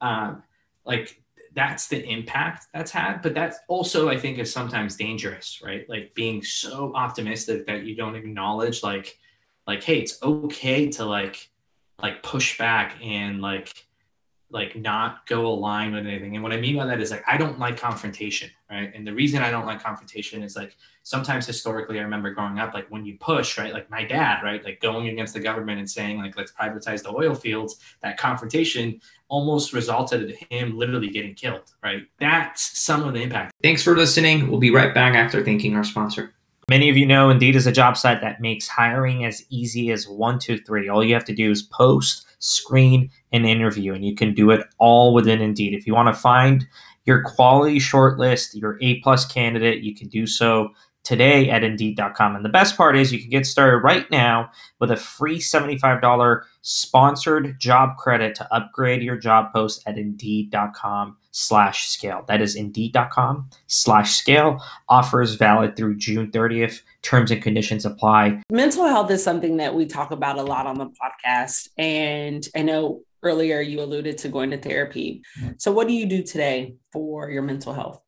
um, 0.00 0.42
like 0.84 1.22
that's 1.58 1.88
the 1.88 2.08
impact 2.08 2.66
that's 2.72 2.92
had, 2.92 3.20
but 3.20 3.34
that's 3.34 3.58
also 3.66 4.08
I 4.08 4.16
think 4.16 4.38
is 4.38 4.52
sometimes 4.52 4.94
dangerous, 4.94 5.60
right? 5.60 5.84
Like 5.88 6.14
being 6.14 6.40
so 6.40 6.92
optimistic 6.94 7.66
that 7.66 7.82
you 7.82 7.96
don't 7.96 8.14
acknowledge 8.14 8.84
like 8.84 9.18
like 9.66 9.82
hey, 9.82 9.98
it's 9.98 10.22
okay 10.22 10.88
to 10.90 11.04
like 11.04 11.50
like 12.00 12.22
push 12.22 12.56
back 12.58 12.94
and 13.02 13.40
like 13.40 13.87
like 14.50 14.76
not 14.76 15.26
go 15.26 15.46
align 15.46 15.92
with 15.92 16.06
anything. 16.06 16.34
And 16.34 16.42
what 16.42 16.52
I 16.52 16.60
mean 16.60 16.76
by 16.76 16.86
that 16.86 17.00
is 17.00 17.10
like 17.10 17.22
I 17.26 17.36
don't 17.36 17.58
like 17.58 17.76
confrontation, 17.76 18.50
right? 18.70 18.90
And 18.94 19.06
the 19.06 19.12
reason 19.12 19.42
I 19.42 19.50
don't 19.50 19.66
like 19.66 19.82
confrontation 19.82 20.42
is 20.42 20.56
like 20.56 20.74
sometimes 21.02 21.46
historically 21.46 21.98
I 21.98 22.02
remember 22.02 22.32
growing 22.32 22.58
up, 22.58 22.72
like 22.72 22.86
when 22.88 23.04
you 23.04 23.18
push, 23.18 23.58
right? 23.58 23.72
Like 23.72 23.90
my 23.90 24.04
dad, 24.04 24.42
right? 24.42 24.64
Like 24.64 24.80
going 24.80 25.08
against 25.08 25.34
the 25.34 25.40
government 25.40 25.78
and 25.78 25.90
saying 25.90 26.18
like 26.18 26.36
let's 26.36 26.52
privatize 26.52 27.02
the 27.02 27.10
oil 27.10 27.34
fields, 27.34 27.76
that 28.02 28.16
confrontation 28.16 29.00
almost 29.28 29.74
resulted 29.74 30.30
in 30.30 30.36
him 30.50 30.78
literally 30.78 31.10
getting 31.10 31.34
killed, 31.34 31.74
right? 31.82 32.02
That's 32.18 32.78
some 32.78 33.04
of 33.04 33.12
the 33.12 33.20
impact. 33.20 33.52
Thanks 33.62 33.82
for 33.82 33.96
listening. 33.96 34.50
We'll 34.50 34.60
be 34.60 34.70
right 34.70 34.94
back 34.94 35.14
after 35.14 35.44
thanking 35.44 35.76
our 35.76 35.84
sponsor. 35.84 36.32
Many 36.68 36.90
of 36.90 36.98
you 36.98 37.06
know 37.06 37.30
Indeed 37.30 37.56
is 37.56 37.66
a 37.66 37.72
job 37.72 37.96
site 37.96 38.20
that 38.20 38.42
makes 38.42 38.68
hiring 38.68 39.24
as 39.24 39.42
easy 39.48 39.90
as 39.90 40.06
one, 40.06 40.38
two, 40.38 40.58
three. 40.58 40.88
All 40.88 41.02
you 41.02 41.14
have 41.14 41.24
to 41.24 41.34
do 41.34 41.50
is 41.50 41.62
post, 41.62 42.26
screen, 42.40 43.10
and 43.32 43.46
interview, 43.46 43.94
and 43.94 44.04
you 44.04 44.14
can 44.14 44.34
do 44.34 44.50
it 44.50 44.66
all 44.78 45.14
within 45.14 45.40
Indeed. 45.40 45.74
If 45.74 45.86
you 45.86 45.94
want 45.94 46.14
to 46.14 46.20
find 46.20 46.66
your 47.04 47.22
quality 47.22 47.78
shortlist, 47.78 48.54
your 48.54 48.78
A 48.82 49.00
plus 49.00 49.24
candidate, 49.24 49.82
you 49.82 49.94
can 49.94 50.08
do 50.08 50.26
so 50.26 50.70
today 51.08 51.48
at 51.48 51.64
Indeed.com. 51.64 52.36
And 52.36 52.44
the 52.44 52.50
best 52.50 52.76
part 52.76 52.94
is 52.94 53.12
you 53.12 53.18
can 53.18 53.30
get 53.30 53.46
started 53.46 53.78
right 53.78 54.08
now 54.10 54.50
with 54.78 54.90
a 54.90 54.96
free 54.96 55.38
$75 55.38 56.42
sponsored 56.60 57.58
job 57.58 57.96
credit 57.96 58.34
to 58.34 58.54
upgrade 58.54 59.02
your 59.02 59.16
job 59.16 59.50
post 59.54 59.82
at 59.86 59.96
Indeed.com 59.96 61.16
slash 61.30 61.88
scale. 61.88 62.24
That 62.28 62.42
is 62.42 62.56
Indeed.com 62.56 63.48
slash 63.68 64.16
scale. 64.16 64.62
Offers 64.90 65.36
valid 65.36 65.76
through 65.76 65.96
June 65.96 66.30
30th. 66.30 66.82
Terms 67.00 67.30
and 67.30 67.42
conditions 67.42 67.86
apply. 67.86 68.42
Mental 68.50 68.84
health 68.86 69.10
is 69.10 69.24
something 69.24 69.56
that 69.56 69.74
we 69.74 69.86
talk 69.86 70.10
about 70.10 70.36
a 70.36 70.42
lot 70.42 70.66
on 70.66 70.76
the 70.76 70.86
podcast. 70.86 71.68
And 71.78 72.46
I 72.54 72.60
know 72.60 73.00
earlier 73.22 73.60
you 73.60 73.80
alluded 73.80 74.18
to 74.18 74.28
going 74.28 74.50
to 74.50 74.58
therapy. 74.58 75.22
So 75.56 75.72
what 75.72 75.88
do 75.88 75.94
you 75.94 76.06
do 76.06 76.22
today 76.22 76.76
for 76.92 77.30
your 77.30 77.42
mental 77.42 77.72
health? 77.72 78.00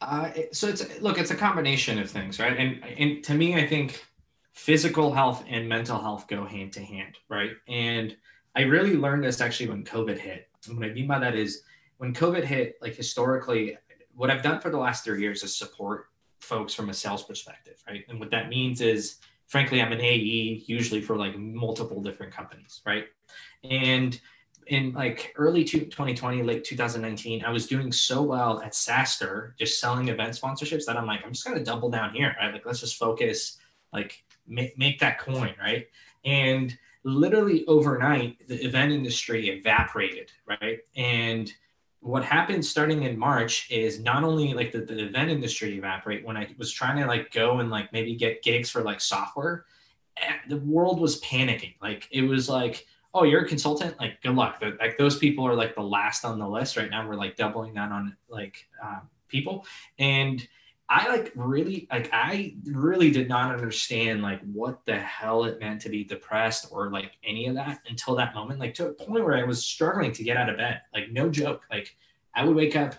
Uh, 0.00 0.30
so 0.52 0.68
it's 0.68 1.00
look, 1.00 1.18
it's 1.18 1.30
a 1.30 1.36
combination 1.36 1.98
of 1.98 2.10
things, 2.10 2.38
right? 2.38 2.56
And 2.56 2.84
and 2.98 3.24
to 3.24 3.34
me, 3.34 3.54
I 3.56 3.66
think 3.66 4.04
physical 4.52 5.12
health 5.12 5.44
and 5.48 5.68
mental 5.68 6.00
health 6.00 6.28
go 6.28 6.44
hand 6.44 6.72
to 6.74 6.80
hand, 6.80 7.18
right? 7.28 7.52
And 7.68 8.16
I 8.54 8.62
really 8.62 8.96
learned 8.96 9.24
this 9.24 9.40
actually 9.40 9.70
when 9.70 9.84
COVID 9.84 10.18
hit. 10.18 10.48
And 10.66 10.78
what 10.78 10.86
I 10.86 10.92
mean 10.92 11.06
by 11.06 11.18
that 11.18 11.34
is 11.34 11.62
when 11.98 12.14
COVID 12.14 12.44
hit, 12.44 12.76
like 12.80 12.94
historically, 12.94 13.76
what 14.14 14.30
I've 14.30 14.42
done 14.42 14.60
for 14.60 14.70
the 14.70 14.78
last 14.78 15.04
three 15.04 15.20
years 15.20 15.42
is 15.42 15.56
support 15.56 16.06
folks 16.40 16.74
from 16.74 16.90
a 16.90 16.94
sales 16.94 17.24
perspective, 17.24 17.82
right? 17.88 18.04
And 18.08 18.20
what 18.20 18.30
that 18.30 18.48
means 18.48 18.80
is, 18.80 19.16
frankly, 19.54 19.80
I'm 19.80 19.92
an 19.92 20.00
AE 20.00 20.64
usually 20.66 21.00
for 21.00 21.16
like 21.16 21.38
multiple 21.38 22.02
different 22.02 22.32
companies, 22.32 22.82
right? 22.84 23.04
And 23.62 24.20
in 24.66 24.92
like 24.94 25.32
early 25.36 25.62
2020, 25.62 26.42
late 26.42 26.64
2019, 26.64 27.44
I 27.44 27.50
was 27.50 27.68
doing 27.68 27.92
so 27.92 28.20
well 28.20 28.60
at 28.62 28.72
SaaStr, 28.72 29.56
just 29.56 29.78
selling 29.78 30.08
event 30.08 30.32
sponsorships 30.32 30.86
that 30.86 30.96
I'm 30.96 31.06
like, 31.06 31.20
I'm 31.24 31.30
just 31.30 31.46
gonna 31.46 31.62
double 31.62 31.88
down 31.88 32.12
here, 32.14 32.34
right? 32.40 32.52
Like 32.52 32.66
let's 32.66 32.80
just 32.80 32.96
focus, 32.96 33.58
like 33.92 34.24
make 34.48 34.76
make 34.76 34.98
that 34.98 35.20
coin, 35.20 35.54
right? 35.60 35.86
And 36.24 36.76
literally 37.04 37.64
overnight, 37.68 38.48
the 38.48 38.56
event 38.56 38.90
industry 38.90 39.50
evaporated, 39.50 40.32
right? 40.48 40.80
And 40.96 41.48
what 42.04 42.22
happened 42.22 42.62
starting 42.62 43.04
in 43.04 43.18
March 43.18 43.66
is 43.70 43.98
not 43.98 44.24
only 44.24 44.52
like 44.52 44.70
the, 44.72 44.80
the 44.80 45.06
event 45.06 45.30
industry 45.30 45.78
evaporate 45.78 46.22
when 46.22 46.36
I 46.36 46.46
was 46.58 46.70
trying 46.70 47.00
to 47.00 47.06
like 47.06 47.32
go 47.32 47.60
and 47.60 47.70
like 47.70 47.94
maybe 47.94 48.14
get 48.14 48.42
gigs 48.42 48.68
for 48.68 48.82
like 48.82 49.00
software, 49.00 49.64
eh, 50.18 50.34
the 50.50 50.58
world 50.58 51.00
was 51.00 51.18
panicking. 51.22 51.76
Like 51.80 52.06
it 52.10 52.20
was 52.20 52.46
like, 52.46 52.86
oh, 53.14 53.24
you're 53.24 53.46
a 53.46 53.48
consultant, 53.48 53.98
like 53.98 54.20
good 54.20 54.34
luck. 54.34 54.62
Like 54.78 54.98
those 54.98 55.16
people 55.16 55.46
are 55.46 55.54
like 55.54 55.74
the 55.74 55.82
last 55.82 56.26
on 56.26 56.38
the 56.38 56.46
list 56.46 56.76
right 56.76 56.90
now. 56.90 57.08
We're 57.08 57.14
like 57.14 57.36
doubling 57.36 57.72
down 57.72 57.90
on 57.90 58.14
like 58.28 58.68
um, 58.82 59.08
people, 59.28 59.64
and 59.98 60.46
I 60.88 61.08
like 61.08 61.32
really 61.34 61.88
like 61.90 62.10
I 62.12 62.54
really 62.64 63.10
did 63.10 63.28
not 63.28 63.54
understand 63.54 64.22
like 64.22 64.40
what 64.42 64.84
the 64.84 64.98
hell 64.98 65.44
it 65.44 65.58
meant 65.58 65.80
to 65.82 65.88
be 65.88 66.04
depressed 66.04 66.68
or 66.70 66.90
like 66.90 67.12
any 67.24 67.46
of 67.46 67.54
that 67.54 67.80
until 67.88 68.14
that 68.16 68.34
moment. 68.34 68.60
Like 68.60 68.74
to 68.74 68.88
a 68.88 68.92
point 68.92 69.24
where 69.24 69.36
I 69.36 69.44
was 69.44 69.64
struggling 69.64 70.12
to 70.12 70.22
get 70.22 70.36
out 70.36 70.50
of 70.50 70.58
bed. 70.58 70.82
Like 70.92 71.10
no 71.10 71.30
joke. 71.30 71.64
Like 71.70 71.96
I 72.34 72.44
would 72.44 72.54
wake 72.54 72.76
up 72.76 72.96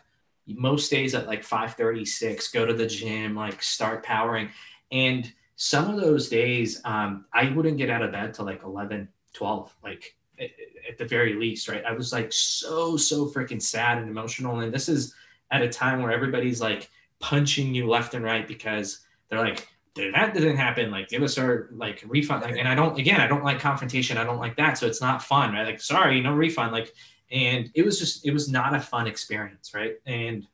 most 0.47 0.89
days 0.89 1.13
at 1.15 1.27
like 1.27 1.43
5:36, 1.43 2.51
go 2.51 2.65
to 2.65 2.73
the 2.73 2.87
gym, 2.87 3.35
like 3.35 3.61
start 3.61 4.03
powering. 4.03 4.49
And 4.91 5.31
some 5.55 5.89
of 5.93 5.99
those 5.99 6.29
days, 6.29 6.81
um, 6.85 7.25
I 7.33 7.49
wouldn't 7.51 7.77
get 7.77 7.89
out 7.89 8.01
of 8.01 8.11
bed 8.11 8.33
till 8.33 8.45
like 8.45 8.63
11, 8.63 9.07
12, 9.33 9.75
like 9.83 10.15
at 10.39 10.97
the 10.97 11.05
very 11.05 11.33
least, 11.33 11.67
right? 11.67 11.83
I 11.85 11.93
was 11.93 12.11
like 12.11 12.31
so, 12.31 12.97
so 12.97 13.27
freaking 13.27 13.61
sad 13.61 13.97
and 13.97 14.09
emotional. 14.09 14.59
And 14.59 14.73
this 14.73 14.89
is 14.89 15.15
at 15.51 15.61
a 15.61 15.69
time 15.69 16.01
where 16.01 16.11
everybody's 16.11 16.61
like 16.61 16.89
punching 17.25 17.73
you 17.73 17.87
left 17.87 18.13
and 18.13 18.23
right 18.23 18.47
because 18.47 18.99
they're 19.29 19.39
like, 19.39 19.67
that 19.95 20.35
didn't 20.35 20.57
happen. 20.57 20.91
Like, 20.91 21.09
give 21.09 21.23
us 21.23 21.39
our 21.39 21.69
like 21.71 22.03
refund. 22.05 22.43
Like, 22.43 22.55
and 22.55 22.67
I 22.67 22.75
don't, 22.75 22.99
again, 22.99 23.19
I 23.19 23.25
don't 23.25 23.43
like 23.43 23.59
confrontation. 23.59 24.15
I 24.15 24.23
don't 24.23 24.37
like 24.37 24.55
that. 24.57 24.77
So 24.77 24.85
it's 24.85 25.01
not 25.01 25.23
fun, 25.23 25.51
right? 25.51 25.65
Like, 25.65 25.81
sorry, 25.81 26.21
no 26.21 26.33
refund. 26.35 26.71
Like, 26.71 26.93
and 27.31 27.71
it 27.73 27.83
was 27.83 27.97
just, 27.97 28.27
it 28.27 28.31
was 28.31 28.47
not 28.47 28.75
a 28.75 28.79
fun 28.79 29.07
experience, 29.07 29.73
right? 29.73 29.95
And 30.05 30.45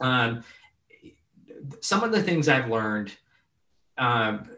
um, 0.00 0.44
some 1.80 2.04
of 2.04 2.12
the 2.12 2.22
things 2.22 2.48
I've 2.48 2.70
learned 2.70 3.10
um, 3.96 4.48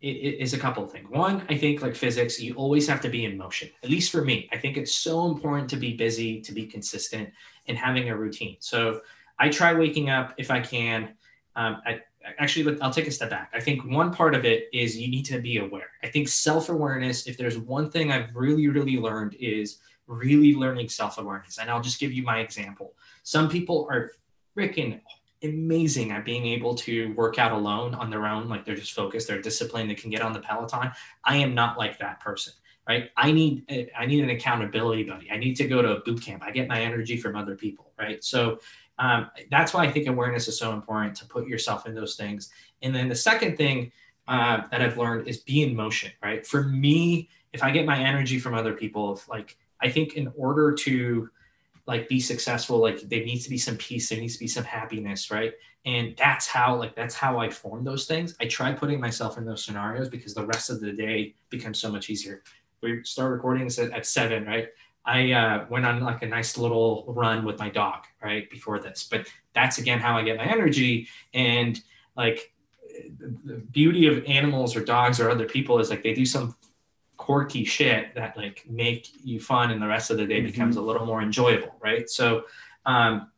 is 0.00 0.52
a 0.52 0.58
couple 0.58 0.82
of 0.82 0.90
things. 0.90 1.08
One, 1.10 1.46
I 1.48 1.56
think 1.56 1.80
like 1.80 1.94
physics, 1.94 2.40
you 2.40 2.54
always 2.54 2.88
have 2.88 3.00
to 3.02 3.08
be 3.08 3.24
in 3.24 3.38
motion. 3.38 3.70
At 3.84 3.90
least 3.90 4.10
for 4.10 4.24
me, 4.24 4.48
I 4.50 4.58
think 4.58 4.76
it's 4.76 4.94
so 4.96 5.26
important 5.26 5.70
to 5.70 5.76
be 5.76 5.92
busy, 5.92 6.40
to 6.40 6.52
be 6.52 6.66
consistent, 6.66 7.30
and 7.68 7.78
having 7.78 8.10
a 8.10 8.16
routine. 8.16 8.56
So 8.58 9.00
I 9.38 9.48
try 9.48 9.74
waking 9.74 10.10
up 10.10 10.34
if 10.38 10.50
I 10.50 10.60
can. 10.60 11.10
Um, 11.56 11.80
I, 11.86 12.00
actually, 12.38 12.80
I'll 12.80 12.92
take 12.92 13.06
a 13.06 13.10
step 13.10 13.30
back. 13.30 13.50
I 13.54 13.60
think 13.60 13.84
one 13.84 14.12
part 14.12 14.34
of 14.34 14.44
it 14.44 14.68
is 14.72 14.96
you 14.96 15.08
need 15.08 15.24
to 15.26 15.40
be 15.40 15.58
aware. 15.58 15.90
I 16.02 16.08
think 16.08 16.28
self 16.28 16.68
awareness, 16.68 17.26
if 17.26 17.36
there's 17.36 17.58
one 17.58 17.90
thing 17.90 18.12
I've 18.12 18.34
really, 18.34 18.68
really 18.68 18.96
learned, 18.96 19.34
is 19.40 19.78
really 20.06 20.54
learning 20.54 20.88
self 20.88 21.18
awareness. 21.18 21.58
And 21.58 21.70
I'll 21.70 21.82
just 21.82 22.00
give 22.00 22.12
you 22.12 22.22
my 22.22 22.40
example. 22.40 22.94
Some 23.22 23.48
people 23.48 23.88
are 23.90 24.12
freaking 24.56 25.00
amazing 25.42 26.10
at 26.10 26.24
being 26.24 26.46
able 26.46 26.74
to 26.74 27.14
work 27.14 27.38
out 27.38 27.52
alone 27.52 27.94
on 27.94 28.10
their 28.10 28.26
own. 28.26 28.48
Like 28.48 28.64
they're 28.64 28.74
just 28.74 28.92
focused, 28.92 29.28
they're 29.28 29.40
disciplined, 29.40 29.88
they 29.88 29.94
can 29.94 30.10
get 30.10 30.20
on 30.20 30.32
the 30.32 30.40
Peloton. 30.40 30.90
I 31.24 31.36
am 31.36 31.54
not 31.54 31.78
like 31.78 31.98
that 31.98 32.20
person 32.20 32.52
right 32.88 33.10
i 33.16 33.30
need 33.30 33.64
i 33.96 34.06
need 34.06 34.24
an 34.24 34.30
accountability 34.30 35.04
buddy 35.04 35.30
i 35.30 35.36
need 35.36 35.54
to 35.54 35.68
go 35.68 35.82
to 35.82 35.96
a 35.96 36.00
boot 36.00 36.20
camp 36.22 36.42
i 36.42 36.50
get 36.50 36.66
my 36.66 36.80
energy 36.80 37.16
from 37.16 37.36
other 37.36 37.54
people 37.54 37.92
right 37.98 38.24
so 38.24 38.58
um, 38.98 39.30
that's 39.50 39.72
why 39.72 39.84
I 39.84 39.90
think 39.90 40.08
awareness 40.08 40.48
is 40.48 40.58
so 40.58 40.72
important 40.72 41.14
to 41.16 41.26
put 41.26 41.46
yourself 41.46 41.86
in 41.86 41.94
those 41.94 42.16
things. 42.16 42.50
And 42.82 42.94
then 42.94 43.08
the 43.08 43.14
second 43.14 43.56
thing 43.56 43.92
uh, 44.26 44.62
that 44.70 44.82
I've 44.82 44.98
learned 44.98 45.28
is 45.28 45.38
be 45.38 45.62
in 45.62 45.74
motion, 45.74 46.12
right? 46.22 46.46
For 46.46 46.64
me, 46.64 47.28
if 47.52 47.62
I 47.62 47.70
get 47.70 47.86
my 47.86 47.98
energy 47.98 48.38
from 48.38 48.54
other 48.54 48.74
people, 48.74 49.14
if 49.14 49.28
like 49.28 49.56
I 49.80 49.88
think 49.88 50.14
in 50.14 50.30
order 50.36 50.74
to 50.74 51.30
like 51.86 52.08
be 52.08 52.20
successful, 52.20 52.78
like 52.78 53.00
there 53.08 53.24
needs 53.24 53.44
to 53.44 53.50
be 53.50 53.56
some 53.56 53.76
peace, 53.76 54.08
there 54.08 54.20
needs 54.20 54.34
to 54.34 54.40
be 54.40 54.48
some 54.48 54.64
happiness, 54.64 55.30
right? 55.30 55.54
And 55.86 56.14
that's 56.18 56.46
how 56.46 56.76
like 56.76 56.94
that's 56.94 57.14
how 57.14 57.38
I 57.38 57.48
form 57.48 57.84
those 57.84 58.06
things. 58.06 58.36
I 58.40 58.46
try 58.46 58.72
putting 58.72 59.00
myself 59.00 59.38
in 59.38 59.46
those 59.46 59.64
scenarios 59.64 60.08
because 60.08 60.34
the 60.34 60.44
rest 60.44 60.68
of 60.68 60.80
the 60.80 60.92
day 60.92 61.34
becomes 61.48 61.78
so 61.78 61.90
much 61.90 62.10
easier. 62.10 62.42
We 62.82 63.02
start 63.04 63.32
recording 63.32 63.66
at 63.66 64.06
seven, 64.06 64.44
right? 64.44 64.68
I 65.04 65.32
uh, 65.32 65.66
went 65.70 65.86
on 65.86 66.00
like 66.00 66.22
a 66.22 66.26
nice 66.26 66.58
little 66.58 67.04
run 67.08 67.44
with 67.44 67.58
my 67.58 67.70
dog 67.70 68.04
right 68.22 68.48
before 68.50 68.78
this. 68.78 69.08
But 69.10 69.26
that's 69.54 69.78
again 69.78 69.98
how 69.98 70.16
I 70.16 70.22
get 70.22 70.36
my 70.36 70.44
energy. 70.44 71.08
And 71.32 71.80
like 72.16 72.52
the 73.18 73.62
beauty 73.70 74.06
of 74.06 74.24
animals 74.26 74.76
or 74.76 74.84
dogs 74.84 75.20
or 75.20 75.30
other 75.30 75.46
people 75.46 75.78
is 75.78 75.90
like 75.90 76.02
they 76.02 76.14
do 76.14 76.26
some 76.26 76.54
quirky 77.16 77.64
shit 77.64 78.14
that 78.14 78.36
like 78.36 78.64
make 78.68 79.08
you 79.24 79.40
fun 79.40 79.70
and 79.70 79.82
the 79.82 79.86
rest 79.86 80.10
of 80.10 80.16
the 80.16 80.26
day 80.26 80.38
mm-hmm. 80.38 80.46
becomes 80.46 80.76
a 80.76 80.80
little 80.80 81.04
more 81.04 81.20
enjoyable, 81.20 81.74
right? 81.80 82.08
So, 82.08 82.44
um, 82.86 83.30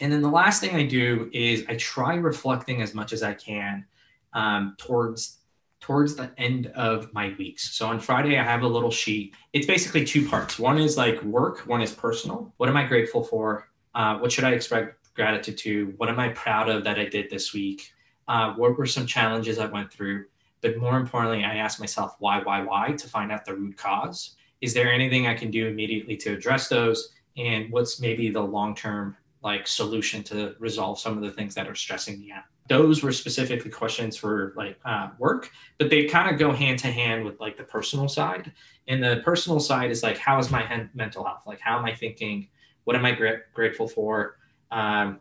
and 0.00 0.12
then 0.12 0.22
the 0.22 0.30
last 0.30 0.60
thing 0.60 0.74
I 0.74 0.84
do 0.84 1.30
is 1.32 1.64
I 1.68 1.76
try 1.76 2.14
reflecting 2.14 2.82
as 2.82 2.94
much 2.94 3.12
as 3.12 3.22
I 3.22 3.34
can 3.34 3.86
um, 4.32 4.74
towards 4.78 5.38
towards 5.84 6.14
the 6.14 6.30
end 6.38 6.68
of 6.68 7.12
my 7.12 7.34
weeks. 7.38 7.76
So 7.76 7.86
on 7.86 8.00
Friday, 8.00 8.38
I 8.38 8.42
have 8.42 8.62
a 8.62 8.66
little 8.66 8.90
sheet. 8.90 9.34
It's 9.52 9.66
basically 9.66 10.02
two 10.02 10.26
parts. 10.26 10.58
One 10.58 10.78
is 10.78 10.96
like 10.96 11.22
work, 11.22 11.58
one 11.66 11.82
is 11.82 11.92
personal. 11.92 12.54
What 12.56 12.70
am 12.70 12.76
I 12.78 12.86
grateful 12.86 13.22
for? 13.22 13.68
Uh, 13.94 14.16
what 14.16 14.32
should 14.32 14.44
I 14.44 14.52
expect 14.52 15.12
gratitude 15.12 15.58
to? 15.58 15.92
What 15.98 16.08
am 16.08 16.18
I 16.18 16.30
proud 16.30 16.70
of 16.70 16.84
that 16.84 16.98
I 16.98 17.04
did 17.04 17.28
this 17.28 17.52
week? 17.52 17.92
Uh, 18.26 18.54
what 18.54 18.78
were 18.78 18.86
some 18.86 19.04
challenges 19.04 19.58
I 19.58 19.66
went 19.66 19.92
through? 19.92 20.24
But 20.62 20.78
more 20.78 20.98
importantly, 20.98 21.44
I 21.44 21.56
ask 21.56 21.78
myself 21.78 22.16
why, 22.18 22.40
why, 22.42 22.62
why 22.62 22.92
to 22.92 23.06
find 23.06 23.30
out 23.30 23.44
the 23.44 23.54
root 23.54 23.76
cause. 23.76 24.36
Is 24.62 24.72
there 24.72 24.90
anything 24.90 25.26
I 25.26 25.34
can 25.34 25.50
do 25.50 25.66
immediately 25.66 26.16
to 26.16 26.32
address 26.32 26.68
those? 26.68 27.10
And 27.36 27.70
what's 27.70 28.00
maybe 28.00 28.30
the 28.30 28.40
long 28.40 28.74
term 28.74 29.18
like 29.42 29.66
solution 29.66 30.22
to 30.24 30.54
resolve 30.58 30.98
some 30.98 31.18
of 31.18 31.22
the 31.22 31.30
things 31.30 31.54
that 31.56 31.68
are 31.68 31.74
stressing 31.74 32.20
me 32.20 32.32
out? 32.32 32.44
Those 32.68 33.02
were 33.02 33.12
specifically 33.12 33.70
questions 33.70 34.16
for 34.16 34.54
like 34.56 34.78
uh, 34.84 35.10
work 35.18 35.50
but 35.78 35.90
they 35.90 36.04
kind 36.04 36.30
of 36.32 36.38
go 36.38 36.52
hand 36.52 36.78
to 36.78 36.86
hand 36.88 37.24
with 37.24 37.40
like 37.40 37.56
the 37.56 37.64
personal 37.64 38.08
side. 38.08 38.52
And 38.86 39.02
the 39.02 39.22
personal 39.24 39.60
side 39.60 39.90
is 39.90 40.02
like 40.02 40.18
how 40.18 40.38
is 40.38 40.50
my 40.50 40.88
mental 40.94 41.24
health? 41.24 41.42
Like 41.46 41.60
how 41.60 41.78
am 41.78 41.84
i 41.84 41.94
thinking? 41.94 42.48
What 42.84 42.96
am 42.96 43.04
i 43.04 43.12
gra- 43.12 43.42
grateful 43.52 43.88
for? 43.88 44.38
Um, 44.70 45.20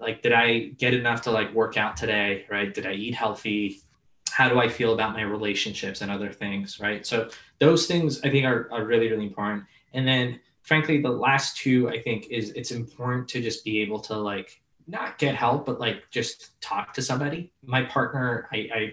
like 0.00 0.22
did 0.22 0.32
i 0.32 0.70
get 0.78 0.94
enough 0.94 1.22
to 1.22 1.30
like 1.30 1.52
work 1.54 1.76
out 1.76 1.96
today 1.96 2.46
right? 2.50 2.72
Did 2.72 2.86
i 2.86 2.92
eat 2.92 3.14
healthy? 3.14 3.80
How 4.30 4.48
do 4.48 4.58
i 4.58 4.68
feel 4.68 4.92
about 4.92 5.12
my 5.12 5.22
relationships 5.22 6.00
and 6.00 6.10
other 6.10 6.32
things 6.32 6.80
right? 6.80 7.06
So 7.06 7.30
those 7.60 7.86
things 7.86 8.20
i 8.22 8.30
think 8.30 8.44
are, 8.44 8.68
are 8.72 8.84
really 8.84 9.08
really 9.08 9.26
important. 9.26 9.64
And 9.92 10.06
then 10.06 10.40
frankly 10.62 11.00
the 11.00 11.10
last 11.10 11.56
two 11.56 11.88
i 11.88 12.00
think 12.00 12.26
is 12.30 12.50
it's 12.50 12.72
important 12.72 13.28
to 13.28 13.40
just 13.40 13.64
be 13.64 13.80
able 13.80 14.00
to 14.00 14.16
like 14.16 14.60
not 14.86 15.18
get 15.18 15.34
help, 15.34 15.66
but 15.66 15.80
like 15.80 16.10
just 16.10 16.60
talk 16.60 16.92
to 16.94 17.02
somebody. 17.02 17.52
My 17.64 17.82
partner, 17.82 18.48
I, 18.52 18.56
I 18.74 18.92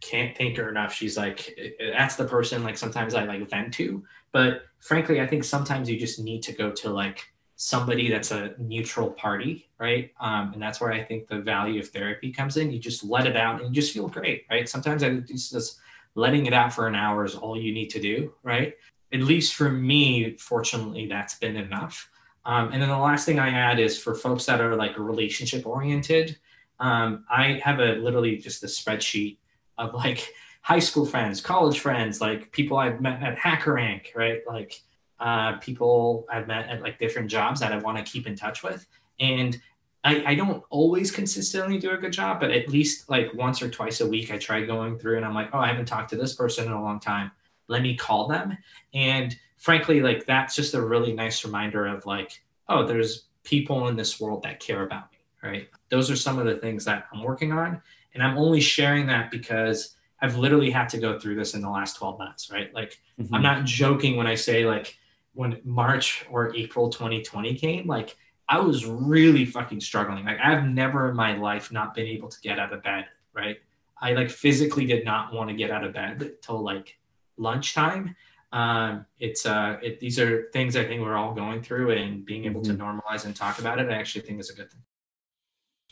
can't 0.00 0.36
thank 0.36 0.56
her 0.56 0.68
enough. 0.68 0.92
She's 0.92 1.16
like, 1.16 1.58
that's 1.92 2.16
the 2.16 2.24
person 2.24 2.64
like 2.64 2.76
sometimes 2.76 3.14
I 3.14 3.24
like 3.24 3.48
vent 3.48 3.74
to. 3.74 4.02
But 4.32 4.62
frankly, 4.80 5.20
I 5.20 5.26
think 5.26 5.44
sometimes 5.44 5.88
you 5.88 5.98
just 5.98 6.18
need 6.18 6.42
to 6.44 6.52
go 6.52 6.70
to 6.72 6.90
like 6.90 7.24
somebody 7.56 8.08
that's 8.08 8.30
a 8.30 8.54
neutral 8.58 9.10
party, 9.10 9.68
right? 9.78 10.12
Um, 10.20 10.52
and 10.52 10.62
that's 10.62 10.80
where 10.80 10.92
I 10.92 11.02
think 11.02 11.26
the 11.26 11.40
value 11.40 11.80
of 11.80 11.88
therapy 11.88 12.32
comes 12.32 12.56
in. 12.56 12.70
You 12.70 12.78
just 12.78 13.02
let 13.02 13.26
it 13.26 13.36
out 13.36 13.60
and 13.60 13.74
you 13.74 13.80
just 13.80 13.92
feel 13.92 14.08
great, 14.08 14.44
right? 14.50 14.68
Sometimes 14.68 15.02
I 15.02 15.10
just, 15.16 15.52
just 15.52 15.80
letting 16.14 16.46
it 16.46 16.52
out 16.52 16.72
for 16.72 16.86
an 16.86 16.94
hour 16.94 17.24
is 17.24 17.34
all 17.34 17.60
you 17.60 17.72
need 17.72 17.90
to 17.90 18.00
do, 18.00 18.32
right? 18.42 18.74
At 19.12 19.20
least 19.20 19.54
for 19.54 19.70
me, 19.70 20.36
fortunately, 20.36 21.06
that's 21.06 21.34
been 21.34 21.56
enough. 21.56 22.08
Um, 22.48 22.72
and 22.72 22.80
then 22.80 22.88
the 22.88 22.98
last 22.98 23.26
thing 23.26 23.38
I 23.38 23.50
add 23.50 23.78
is 23.78 23.98
for 23.98 24.14
folks 24.14 24.46
that 24.46 24.58
are 24.62 24.74
like 24.74 24.98
relationship 24.98 25.66
oriented, 25.66 26.38
um, 26.80 27.26
I 27.30 27.60
have 27.62 27.78
a 27.78 27.96
literally 27.96 28.38
just 28.38 28.64
a 28.64 28.66
spreadsheet 28.66 29.36
of 29.76 29.92
like 29.92 30.32
high 30.62 30.78
school 30.78 31.04
friends, 31.04 31.42
college 31.42 31.80
friends, 31.80 32.22
like 32.22 32.50
people 32.50 32.78
I've 32.78 33.02
met 33.02 33.22
at 33.22 33.36
HackerRank, 33.36 34.14
right? 34.16 34.40
Like 34.46 34.80
uh, 35.20 35.58
people 35.58 36.26
I've 36.32 36.48
met 36.48 36.70
at 36.70 36.80
like 36.80 36.98
different 36.98 37.30
jobs 37.30 37.60
that 37.60 37.70
I 37.70 37.78
want 37.78 37.98
to 37.98 38.10
keep 38.10 38.26
in 38.26 38.34
touch 38.34 38.62
with. 38.62 38.86
And 39.20 39.60
I, 40.02 40.24
I 40.28 40.34
don't 40.34 40.64
always 40.70 41.10
consistently 41.10 41.78
do 41.78 41.90
a 41.90 41.98
good 41.98 42.14
job, 42.14 42.40
but 42.40 42.50
at 42.50 42.70
least 42.70 43.10
like 43.10 43.34
once 43.34 43.60
or 43.60 43.68
twice 43.68 44.00
a 44.00 44.06
week, 44.06 44.30
I 44.30 44.38
try 44.38 44.64
going 44.64 44.98
through 44.98 45.18
and 45.18 45.26
I'm 45.26 45.34
like, 45.34 45.50
oh, 45.52 45.58
I 45.58 45.66
haven't 45.66 45.86
talked 45.86 46.08
to 46.10 46.16
this 46.16 46.34
person 46.34 46.64
in 46.64 46.72
a 46.72 46.82
long 46.82 46.98
time. 46.98 47.30
Let 47.66 47.82
me 47.82 47.94
call 47.94 48.26
them. 48.26 48.56
And 48.94 49.36
frankly, 49.58 50.00
like 50.00 50.24
that's 50.26 50.54
just 50.54 50.74
a 50.74 50.80
really 50.80 51.12
nice 51.12 51.44
reminder 51.44 51.86
of 51.86 52.06
like, 52.06 52.42
oh, 52.68 52.86
there's 52.86 53.24
people 53.44 53.88
in 53.88 53.96
this 53.96 54.20
world 54.20 54.42
that 54.42 54.60
care 54.60 54.84
about 54.84 55.10
me, 55.12 55.18
right? 55.42 55.68
Those 55.90 56.10
are 56.10 56.16
some 56.16 56.38
of 56.38 56.46
the 56.46 56.56
things 56.56 56.84
that 56.86 57.06
I'm 57.12 57.22
working 57.22 57.52
on. 57.52 57.82
And 58.14 58.22
I'm 58.22 58.38
only 58.38 58.60
sharing 58.60 59.06
that 59.06 59.30
because 59.30 59.96
I've 60.20 60.36
literally 60.36 60.70
had 60.70 60.88
to 60.90 60.98
go 60.98 61.18
through 61.18 61.36
this 61.36 61.54
in 61.54 61.60
the 61.60 61.70
last 61.70 61.96
12 61.96 62.18
months, 62.18 62.50
right? 62.50 62.72
Like, 62.74 62.98
mm-hmm. 63.20 63.34
I'm 63.34 63.42
not 63.42 63.64
joking 63.64 64.16
when 64.16 64.26
I 64.26 64.34
say, 64.34 64.66
like, 64.66 64.98
when 65.34 65.60
March 65.62 66.26
or 66.30 66.54
April 66.56 66.88
2020 66.88 67.54
came, 67.54 67.86
like, 67.86 68.16
I 68.48 68.58
was 68.58 68.86
really 68.86 69.44
fucking 69.44 69.80
struggling. 69.80 70.24
Like, 70.24 70.38
I've 70.42 70.64
never 70.64 71.10
in 71.10 71.16
my 71.16 71.36
life 71.36 71.70
not 71.70 71.94
been 71.94 72.06
able 72.06 72.28
to 72.28 72.40
get 72.40 72.58
out 72.58 72.72
of 72.72 72.82
bed, 72.82 73.06
right? 73.34 73.58
I 74.00 74.12
like 74.12 74.30
physically 74.30 74.86
did 74.86 75.04
not 75.04 75.32
want 75.32 75.50
to 75.50 75.56
get 75.56 75.70
out 75.70 75.84
of 75.84 75.92
bed 75.92 76.32
till 76.42 76.62
like 76.62 76.98
lunchtime. 77.36 78.14
Um, 78.52 79.06
it's 79.18 79.46
uh, 79.46 79.76
it, 79.82 80.00
these 80.00 80.18
are 80.18 80.48
things 80.52 80.76
I 80.76 80.84
think 80.84 81.02
we're 81.02 81.16
all 81.16 81.34
going 81.34 81.62
through, 81.62 81.92
and 81.92 82.24
being 82.24 82.44
able 82.44 82.62
mm-hmm. 82.62 82.76
to 82.76 82.82
normalize 82.82 83.24
and 83.24 83.34
talk 83.34 83.58
about 83.58 83.78
it, 83.78 83.90
I 83.90 83.94
actually 83.94 84.22
think 84.22 84.40
is 84.40 84.50
a 84.50 84.54
good 84.54 84.70
thing. 84.70 84.82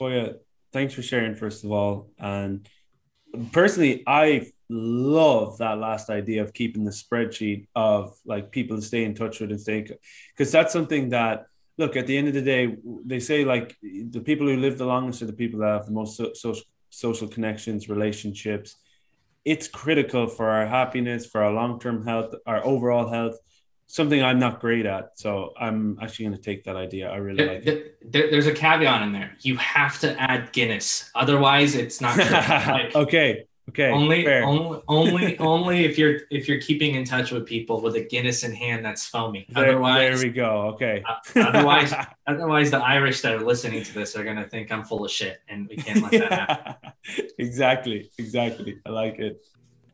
Oh 0.00 0.08
yeah, 0.08 0.28
thanks 0.72 0.94
for 0.94 1.02
sharing 1.02 1.34
first 1.34 1.64
of 1.64 1.72
all. 1.72 2.10
And 2.18 2.68
personally, 3.52 4.02
I 4.06 4.50
love 4.68 5.58
that 5.58 5.78
last 5.78 6.10
idea 6.10 6.42
of 6.42 6.52
keeping 6.52 6.84
the 6.84 6.90
spreadsheet 6.90 7.66
of 7.74 8.16
like 8.24 8.50
people 8.50 8.76
to 8.76 8.82
stay 8.82 9.04
in 9.04 9.14
touch 9.14 9.40
with 9.40 9.50
and 9.50 9.60
stay 9.60 9.86
because 10.32 10.50
that's 10.50 10.72
something 10.72 11.10
that 11.10 11.46
look 11.78 11.94
at 11.94 12.06
the 12.06 12.16
end 12.16 12.26
of 12.26 12.34
the 12.34 12.42
day 12.42 12.74
they 13.04 13.20
say 13.20 13.44
like 13.44 13.76
the 13.82 14.20
people 14.20 14.46
who 14.46 14.56
live 14.56 14.76
the 14.76 14.84
longest 14.84 15.22
are 15.22 15.26
the 15.26 15.32
people 15.32 15.60
that 15.60 15.68
have 15.68 15.86
the 15.86 15.92
most 15.92 16.16
so- 16.16 16.32
social 16.32 16.64
social 16.96 17.28
connections, 17.28 17.88
relationships. 17.88 18.76
It's 19.46 19.68
critical 19.68 20.26
for 20.26 20.50
our 20.50 20.66
happiness, 20.66 21.24
for 21.24 21.42
our 21.42 21.52
long 21.52 21.78
term 21.78 22.04
health, 22.04 22.34
our 22.46 22.66
overall 22.66 23.08
health. 23.08 23.38
Something 23.86 24.20
I'm 24.20 24.40
not 24.40 24.60
great 24.60 24.84
at, 24.84 25.16
so 25.16 25.54
I'm 25.56 25.96
actually 26.02 26.24
going 26.24 26.36
to 26.36 26.42
take 26.42 26.64
that 26.64 26.74
idea. 26.74 27.08
I 27.08 27.18
really 27.18 27.36
there, 27.36 27.54
like 27.54 27.66
it. 27.66 28.12
There, 28.12 28.28
there's 28.28 28.48
a 28.48 28.52
caveat 28.52 29.02
in 29.02 29.12
there. 29.12 29.36
You 29.42 29.56
have 29.58 30.00
to 30.00 30.20
add 30.20 30.52
Guinness, 30.52 31.08
otherwise, 31.14 31.76
it's 31.76 32.00
not. 32.00 32.18
like, 32.68 32.96
okay, 32.96 33.44
Okay. 33.76 33.90
Only, 33.90 34.24
fair. 34.24 34.42
only, 34.42 34.80
only, 34.88 35.38
only 35.38 35.84
if 35.84 35.98
you're 35.98 36.20
if 36.30 36.48
you're 36.48 36.60
keeping 36.60 36.94
in 36.94 37.04
touch 37.04 37.30
with 37.30 37.44
people 37.44 37.82
with 37.82 37.94
a 37.94 38.00
Guinness 38.00 38.42
in 38.42 38.54
hand 38.54 38.82
that's 38.82 39.06
foamy. 39.06 39.46
There, 39.50 39.68
otherwise, 39.68 39.98
there 39.98 40.26
we 40.26 40.32
go. 40.32 40.68
Okay. 40.68 41.04
Uh, 41.06 41.40
otherwise, 41.40 41.92
otherwise, 42.26 42.70
the 42.70 42.78
Irish 42.78 43.20
that 43.20 43.34
are 43.34 43.44
listening 43.44 43.82
to 43.84 43.92
this 43.92 44.16
are 44.16 44.24
gonna 44.24 44.48
think 44.48 44.72
I'm 44.72 44.82
full 44.82 45.04
of 45.04 45.10
shit, 45.10 45.40
and 45.48 45.68
we 45.68 45.76
can't 45.76 46.02
let 46.02 46.12
that 46.12 46.32
happen. 46.32 46.92
exactly. 47.38 48.10
Exactly. 48.16 48.78
I 48.86 48.90
like 48.90 49.18
it. 49.18 49.44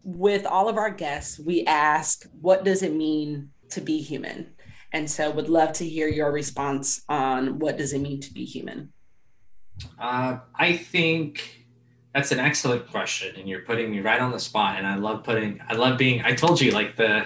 With 0.04 0.46
all 0.46 0.68
of 0.68 0.76
our 0.76 0.90
guests, 0.90 1.40
we 1.40 1.64
ask, 1.64 2.24
"What 2.40 2.62
does 2.62 2.84
it 2.84 2.94
mean 2.94 3.50
to 3.70 3.80
be 3.80 4.00
human?" 4.00 4.54
And 4.92 5.10
so, 5.10 5.28
would 5.32 5.48
love 5.48 5.72
to 5.74 5.88
hear 5.88 6.06
your 6.06 6.30
response 6.30 7.02
on 7.08 7.58
what 7.58 7.78
does 7.78 7.92
it 7.92 8.00
mean 8.00 8.20
to 8.20 8.32
be 8.32 8.44
human. 8.44 8.92
Uh, 9.98 10.38
I 10.54 10.76
think 10.76 11.61
that's 12.14 12.30
an 12.30 12.38
excellent 12.38 12.90
question, 12.90 13.34
and 13.36 13.48
you're 13.48 13.60
putting 13.60 13.90
me 13.90 14.00
right 14.00 14.20
on 14.20 14.32
the 14.32 14.38
spot. 14.38 14.76
And 14.78 14.86
I 14.86 14.96
love 14.96 15.24
putting, 15.24 15.60
I 15.68 15.74
love 15.74 15.96
being. 15.96 16.22
I 16.22 16.34
told 16.34 16.60
you, 16.60 16.70
like 16.72 16.96
the 16.96 17.24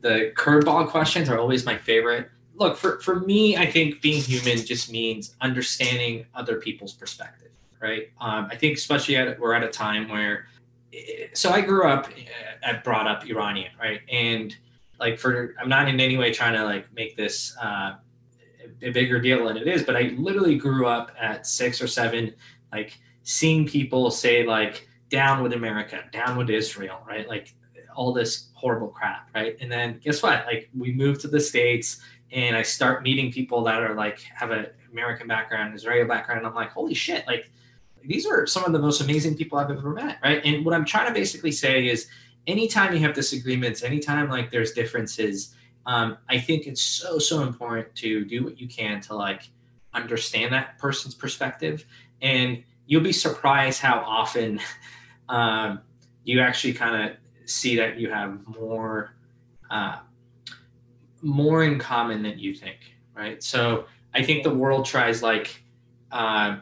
the 0.00 0.32
curveball 0.36 0.88
questions 0.88 1.28
are 1.28 1.38
always 1.38 1.66
my 1.66 1.76
favorite. 1.76 2.30
Look, 2.54 2.76
for 2.76 3.00
for 3.00 3.20
me, 3.20 3.56
I 3.56 3.70
think 3.70 4.00
being 4.00 4.22
human 4.22 4.64
just 4.64 4.90
means 4.90 5.34
understanding 5.40 6.26
other 6.34 6.56
people's 6.56 6.92
perspective, 6.92 7.50
right? 7.80 8.10
Um, 8.20 8.48
I 8.50 8.56
think 8.56 8.76
especially 8.76 9.16
at 9.16 9.38
we're 9.38 9.54
at 9.54 9.62
a 9.62 9.68
time 9.68 10.08
where, 10.08 10.46
so 11.34 11.50
I 11.50 11.60
grew 11.60 11.86
up, 11.86 12.08
I 12.64 12.74
brought 12.74 13.06
up 13.06 13.26
Iranian, 13.26 13.72
right? 13.78 14.00
And 14.10 14.54
like 15.00 15.18
for, 15.18 15.54
I'm 15.60 15.68
not 15.68 15.88
in 15.88 15.98
any 15.98 16.16
way 16.16 16.32
trying 16.32 16.54
to 16.54 16.64
like 16.64 16.92
make 16.94 17.16
this. 17.16 17.56
Uh, 17.60 17.96
a 18.82 18.90
bigger 18.90 19.20
deal 19.20 19.46
than 19.46 19.56
it 19.56 19.68
is, 19.68 19.82
but 19.82 19.96
I 19.96 20.14
literally 20.16 20.56
grew 20.56 20.86
up 20.86 21.12
at 21.20 21.46
six 21.46 21.80
or 21.80 21.86
seven, 21.86 22.34
like 22.72 22.98
seeing 23.22 23.66
people 23.66 24.10
say 24.10 24.46
like 24.46 24.88
down 25.08 25.42
with 25.42 25.52
America, 25.52 26.00
down 26.12 26.36
with 26.36 26.50
Israel, 26.50 27.00
right? 27.06 27.28
Like 27.28 27.54
all 27.94 28.12
this 28.12 28.48
horrible 28.54 28.88
crap, 28.88 29.28
right? 29.34 29.56
And 29.60 29.70
then 29.70 30.00
guess 30.02 30.22
what? 30.22 30.46
Like 30.46 30.70
we 30.76 30.92
move 30.92 31.20
to 31.20 31.28
the 31.28 31.40
states 31.40 32.00
and 32.32 32.56
I 32.56 32.62
start 32.62 33.02
meeting 33.02 33.30
people 33.30 33.62
that 33.64 33.82
are 33.82 33.94
like 33.94 34.20
have 34.34 34.50
an 34.50 34.66
American 34.90 35.26
background, 35.26 35.74
Israeli 35.74 36.06
background. 36.06 36.46
I'm 36.46 36.54
like, 36.54 36.70
holy 36.70 36.94
shit, 36.94 37.26
like 37.26 37.50
these 38.04 38.26
are 38.26 38.46
some 38.46 38.64
of 38.64 38.72
the 38.72 38.78
most 38.78 39.00
amazing 39.00 39.36
people 39.36 39.58
I've 39.58 39.70
ever 39.70 39.90
met, 39.90 40.18
right? 40.22 40.40
And 40.44 40.64
what 40.64 40.74
I'm 40.74 40.84
trying 40.84 41.06
to 41.08 41.12
basically 41.12 41.52
say 41.52 41.88
is 41.88 42.08
anytime 42.46 42.92
you 42.92 43.00
have 43.00 43.14
disagreements, 43.14 43.82
anytime 43.82 44.28
like 44.28 44.50
there's 44.50 44.72
differences, 44.72 45.54
um, 45.86 46.18
I 46.28 46.38
think 46.38 46.66
it's 46.66 46.82
so, 46.82 47.18
so 47.18 47.42
important 47.42 47.94
to 47.96 48.24
do 48.24 48.44
what 48.44 48.60
you 48.60 48.68
can 48.68 49.00
to 49.02 49.14
like 49.14 49.42
understand 49.94 50.52
that 50.52 50.78
person's 50.78 51.14
perspective. 51.14 51.84
And 52.20 52.62
you'll 52.86 53.02
be 53.02 53.12
surprised 53.12 53.80
how 53.80 53.98
often 54.06 54.60
um, 55.28 55.80
you 56.24 56.40
actually 56.40 56.72
kind 56.72 57.10
of 57.10 57.16
see 57.48 57.76
that 57.76 57.98
you 57.98 58.10
have 58.10 58.38
more 58.46 59.14
uh, 59.70 59.98
more 61.22 61.64
in 61.64 61.78
common 61.78 62.22
than 62.22 62.38
you 62.38 62.54
think 62.54 62.78
right? 63.14 63.42
So 63.42 63.86
i 64.14 64.22
think 64.22 64.42
the 64.42 64.54
world 64.54 64.84
tries 64.84 65.22
like 65.22 65.62
uh, 66.10 66.56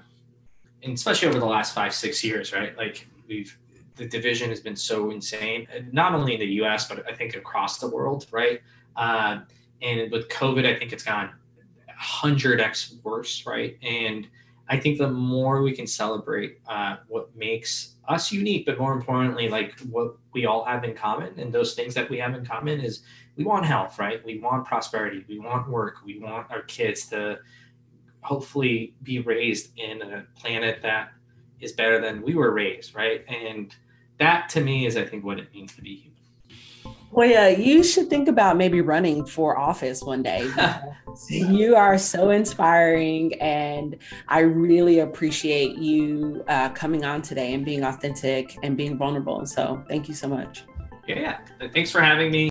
and 0.83 0.95
especially 0.95 1.29
over 1.29 1.41
the 1.41 1.47
last 1.47 1.75
five 1.75 1.95
six 1.95 2.23
years 2.23 2.53
right? 2.53 2.77
Like 2.77 3.07
we've 3.29 3.57
the 3.97 4.07
division 4.09 4.49
has 4.49 4.61
been 4.61 4.77
so 4.77 5.11
insane 5.11 5.67
not 5.93 6.15
only 6.15 6.35
in 6.35 6.41
the 6.41 6.47
us 6.47 6.89
but 6.89 7.07
i 7.11 7.15
think 7.15 7.37
across 7.37 7.79
the 7.79 7.89
world 7.89 8.27
right? 8.31 8.61
Uh, 8.97 9.41
and 9.83 10.11
with 10.11 10.29
covid 10.29 10.67
i 10.67 10.79
think 10.79 10.93
it's 10.93 11.05
gone 11.05 11.31
100x 12.01 13.03
worse 13.05 13.45
right? 13.47 13.77
And 13.83 14.29
I 14.71 14.79
think 14.79 14.99
the 14.99 15.11
more 15.11 15.63
we 15.63 15.73
can 15.73 15.89
celebrate 15.89 16.61
uh, 16.69 16.99
what 17.09 17.35
makes 17.37 17.97
us 18.07 18.31
unique, 18.31 18.67
but 18.67 18.79
more 18.79 18.93
importantly, 18.93 19.49
like 19.49 19.79
what 19.81 20.15
we 20.33 20.47
all 20.47 20.65
have 20.65 20.85
in 20.85 20.95
common, 20.95 21.39
and 21.41 21.53
those 21.53 21.75
things 21.75 21.93
that 21.95 22.09
we 22.09 22.19
have 22.19 22.35
in 22.35 22.47
common 22.47 22.81
is 22.81 23.03
we 23.35 23.43
want 23.43 23.67
health, 23.67 23.99
right? 23.99 24.25
We 24.25 24.39
want 24.39 24.67
prosperity, 24.67 25.25
we 25.29 25.41
want 25.41 25.69
work, 25.69 25.97
we 26.05 26.21
want 26.21 26.53
our 26.53 26.63
kids 26.63 27.07
to 27.09 27.41
hopefully 28.21 28.95
be 29.03 29.19
raised 29.19 29.77
in 29.77 30.03
a 30.03 30.25
planet 30.37 30.79
that 30.83 31.11
is 31.59 31.73
better 31.73 32.01
than 32.01 32.23
we 32.23 32.37
were 32.37 32.53
raised, 32.53 32.95
right? 32.95 33.25
And 33.29 33.75
that 34.19 34.49
to 34.51 34.61
me 34.61 34.87
is, 34.87 34.97
I 34.97 35.05
think, 35.05 35.25
what 35.25 35.41
it 35.41 35.53
means 35.53 35.75
to 35.75 35.83
be 35.83 35.97
human. 35.97 36.20
Well, 37.13 37.29
yeah, 37.29 37.49
you 37.49 37.83
should 37.83 38.09
think 38.09 38.29
about 38.29 38.57
maybe 38.57 38.81
running 38.81 39.27
for 39.27 39.59
office 39.59 40.03
one 40.03 40.23
day. 40.23 40.49
you 41.29 41.75
are 41.75 41.99
so 41.99 42.31
inspiring, 42.31 43.35
and 43.41 43.97
I 44.29 44.41
really 44.41 45.01
appreciate 45.01 45.77
you 45.77 46.45
uh, 46.47 46.69
coming 46.71 47.05
on 47.05 47.23
today 47.23 47.53
and 47.53 47.65
being 47.65 47.83
authentic 47.83 48.57
and 48.63 48.77
being 48.77 48.97
vulnerable. 48.97 49.45
So, 49.47 49.85
thank 49.89 50.09
you 50.09 50.15
so 50.15 50.29
much. 50.29 50.65
Yeah, 51.09 51.39
thanks 51.73 51.91
for 51.91 52.01
having 52.01 52.31
me. 52.31 52.50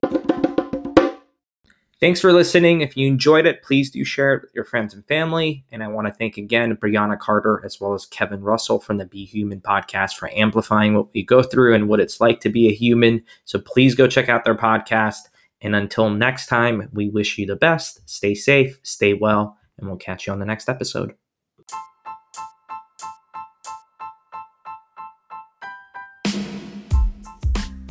Thanks 1.99 2.21
for 2.21 2.31
listening. 2.31 2.79
If 2.79 2.95
you 2.95 3.09
enjoyed 3.09 3.45
it, 3.45 3.62
please 3.62 3.91
do 3.91 4.05
share 4.05 4.33
it 4.33 4.43
with 4.43 4.55
your 4.55 4.63
friends 4.63 4.93
and 4.93 5.05
family. 5.07 5.65
And 5.69 5.83
I 5.83 5.89
want 5.89 6.07
to 6.07 6.13
thank 6.13 6.38
again 6.38 6.73
Brianna 6.77 7.19
Carter 7.19 7.62
as 7.65 7.81
well 7.81 7.93
as 7.93 8.05
Kevin 8.05 8.41
Russell 8.41 8.79
from 8.79 8.95
the 8.95 9.05
Be 9.05 9.25
Human 9.25 9.59
podcast 9.59 10.15
for 10.15 10.31
amplifying 10.33 10.93
what 10.93 11.13
we 11.13 11.23
go 11.23 11.43
through 11.43 11.75
and 11.75 11.89
what 11.89 11.99
it's 11.99 12.21
like 12.21 12.39
to 12.39 12.49
be 12.49 12.69
a 12.69 12.73
human. 12.73 13.21
So 13.43 13.59
please 13.59 13.95
go 13.95 14.07
check 14.07 14.29
out 14.29 14.45
their 14.45 14.55
podcast. 14.55 15.27
And 15.59 15.75
until 15.75 16.09
next 16.09 16.47
time, 16.47 16.88
we 16.93 17.09
wish 17.09 17.38
you 17.38 17.45
the 17.45 17.57
best. 17.57 18.09
Stay 18.09 18.33
safe, 18.33 18.79
stay 18.81 19.13
well, 19.13 19.57
and 19.77 19.85
we'll 19.89 19.97
catch 19.97 20.25
you 20.25 20.31
on 20.31 20.39
the 20.39 20.45
next 20.45 20.69
episode. 20.69 21.15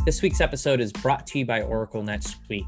This 0.07 0.23
week's 0.23 0.41
episode 0.41 0.81
is 0.81 0.93
brought 0.93 1.27
to 1.27 1.41
you 1.41 1.45
by 1.45 1.61
Oracle 1.61 2.03
NetSuite. 2.03 2.65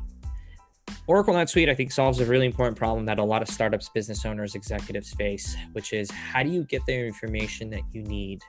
Oracle 1.11 1.35
NetSuite, 1.35 1.68
I 1.68 1.75
think, 1.75 1.90
solves 1.90 2.20
a 2.20 2.25
really 2.25 2.46
important 2.46 2.79
problem 2.79 3.05
that 3.07 3.18
a 3.18 3.25
lot 3.25 3.42
of 3.42 3.49
startups, 3.49 3.88
business 3.88 4.25
owners, 4.25 4.55
executives 4.55 5.12
face, 5.12 5.57
which 5.73 5.92
is 5.92 6.09
how 6.09 6.44
do 6.44 6.51
you 6.51 6.62
get 6.62 6.87
the 6.87 6.94
information 7.05 7.68
that 7.70 7.83
you 7.90 8.05
need 8.05 8.42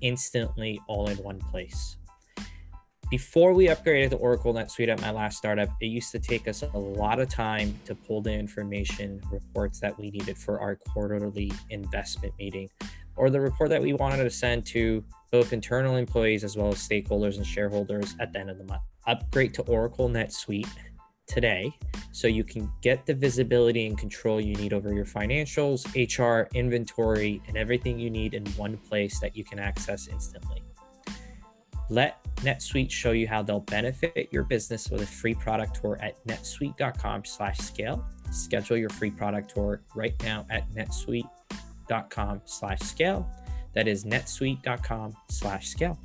instantly 0.00 0.80
all 0.88 1.10
in 1.10 1.18
one 1.18 1.38
place? 1.50 1.98
Before 3.10 3.52
we 3.52 3.66
upgraded 3.66 4.08
to 4.10 4.16
Oracle 4.16 4.54
NetSuite 4.54 4.88
at 4.88 4.98
my 5.02 5.10
last 5.10 5.36
startup, 5.36 5.68
it 5.82 5.88
used 5.88 6.10
to 6.12 6.18
take 6.18 6.48
us 6.48 6.62
a 6.62 6.78
lot 6.78 7.20
of 7.20 7.28
time 7.28 7.78
to 7.84 7.94
pull 7.94 8.22
the 8.22 8.32
information 8.32 9.20
reports 9.30 9.78
that 9.80 9.98
we 9.98 10.10
needed 10.10 10.38
for 10.38 10.58
our 10.58 10.76
quarterly 10.76 11.52
investment 11.68 12.32
meeting 12.38 12.70
or 13.16 13.28
the 13.28 13.42
report 13.42 13.68
that 13.68 13.82
we 13.82 13.92
wanted 13.92 14.24
to 14.24 14.30
send 14.30 14.64
to 14.68 15.04
both 15.30 15.52
internal 15.52 15.96
employees 15.96 16.44
as 16.44 16.56
well 16.56 16.68
as 16.68 16.76
stakeholders 16.76 17.36
and 17.36 17.46
shareholders 17.46 18.16
at 18.20 18.32
the 18.32 18.38
end 18.38 18.48
of 18.48 18.56
the 18.56 18.64
month. 18.64 18.80
Upgrade 19.06 19.52
to 19.52 19.62
Oracle 19.64 20.08
NetSuite 20.08 20.66
today 21.26 21.76
so 22.12 22.26
you 22.26 22.44
can 22.44 22.70
get 22.82 23.06
the 23.06 23.14
visibility 23.14 23.86
and 23.86 23.98
control 23.98 24.40
you 24.40 24.54
need 24.54 24.72
over 24.72 24.92
your 24.92 25.04
financials, 25.04 25.86
HR, 25.94 26.48
inventory, 26.54 27.42
and 27.46 27.56
everything 27.56 27.98
you 27.98 28.10
need 28.10 28.34
in 28.34 28.44
one 28.52 28.76
place 28.76 29.20
that 29.20 29.36
you 29.36 29.44
can 29.44 29.58
access 29.58 30.08
instantly. 30.08 30.62
Let 31.88 32.22
NetSuite 32.36 32.90
show 32.90 33.12
you 33.12 33.28
how 33.28 33.42
they'll 33.42 33.60
benefit 33.60 34.28
your 34.32 34.42
business 34.42 34.90
with 34.90 35.02
a 35.02 35.06
free 35.06 35.34
product 35.34 35.80
tour 35.80 35.98
at 36.02 36.16
netsuite.com/scale. 36.26 38.04
Schedule 38.32 38.76
your 38.76 38.90
free 38.90 39.10
product 39.10 39.54
tour 39.54 39.82
right 39.94 40.20
now 40.24 40.44
at 40.50 40.68
netsuite.com/scale. 40.70 43.30
That 43.74 43.86
is 43.86 44.04
netsuite.com 44.04 45.16
slash 45.28 45.68
scale. 45.68 45.96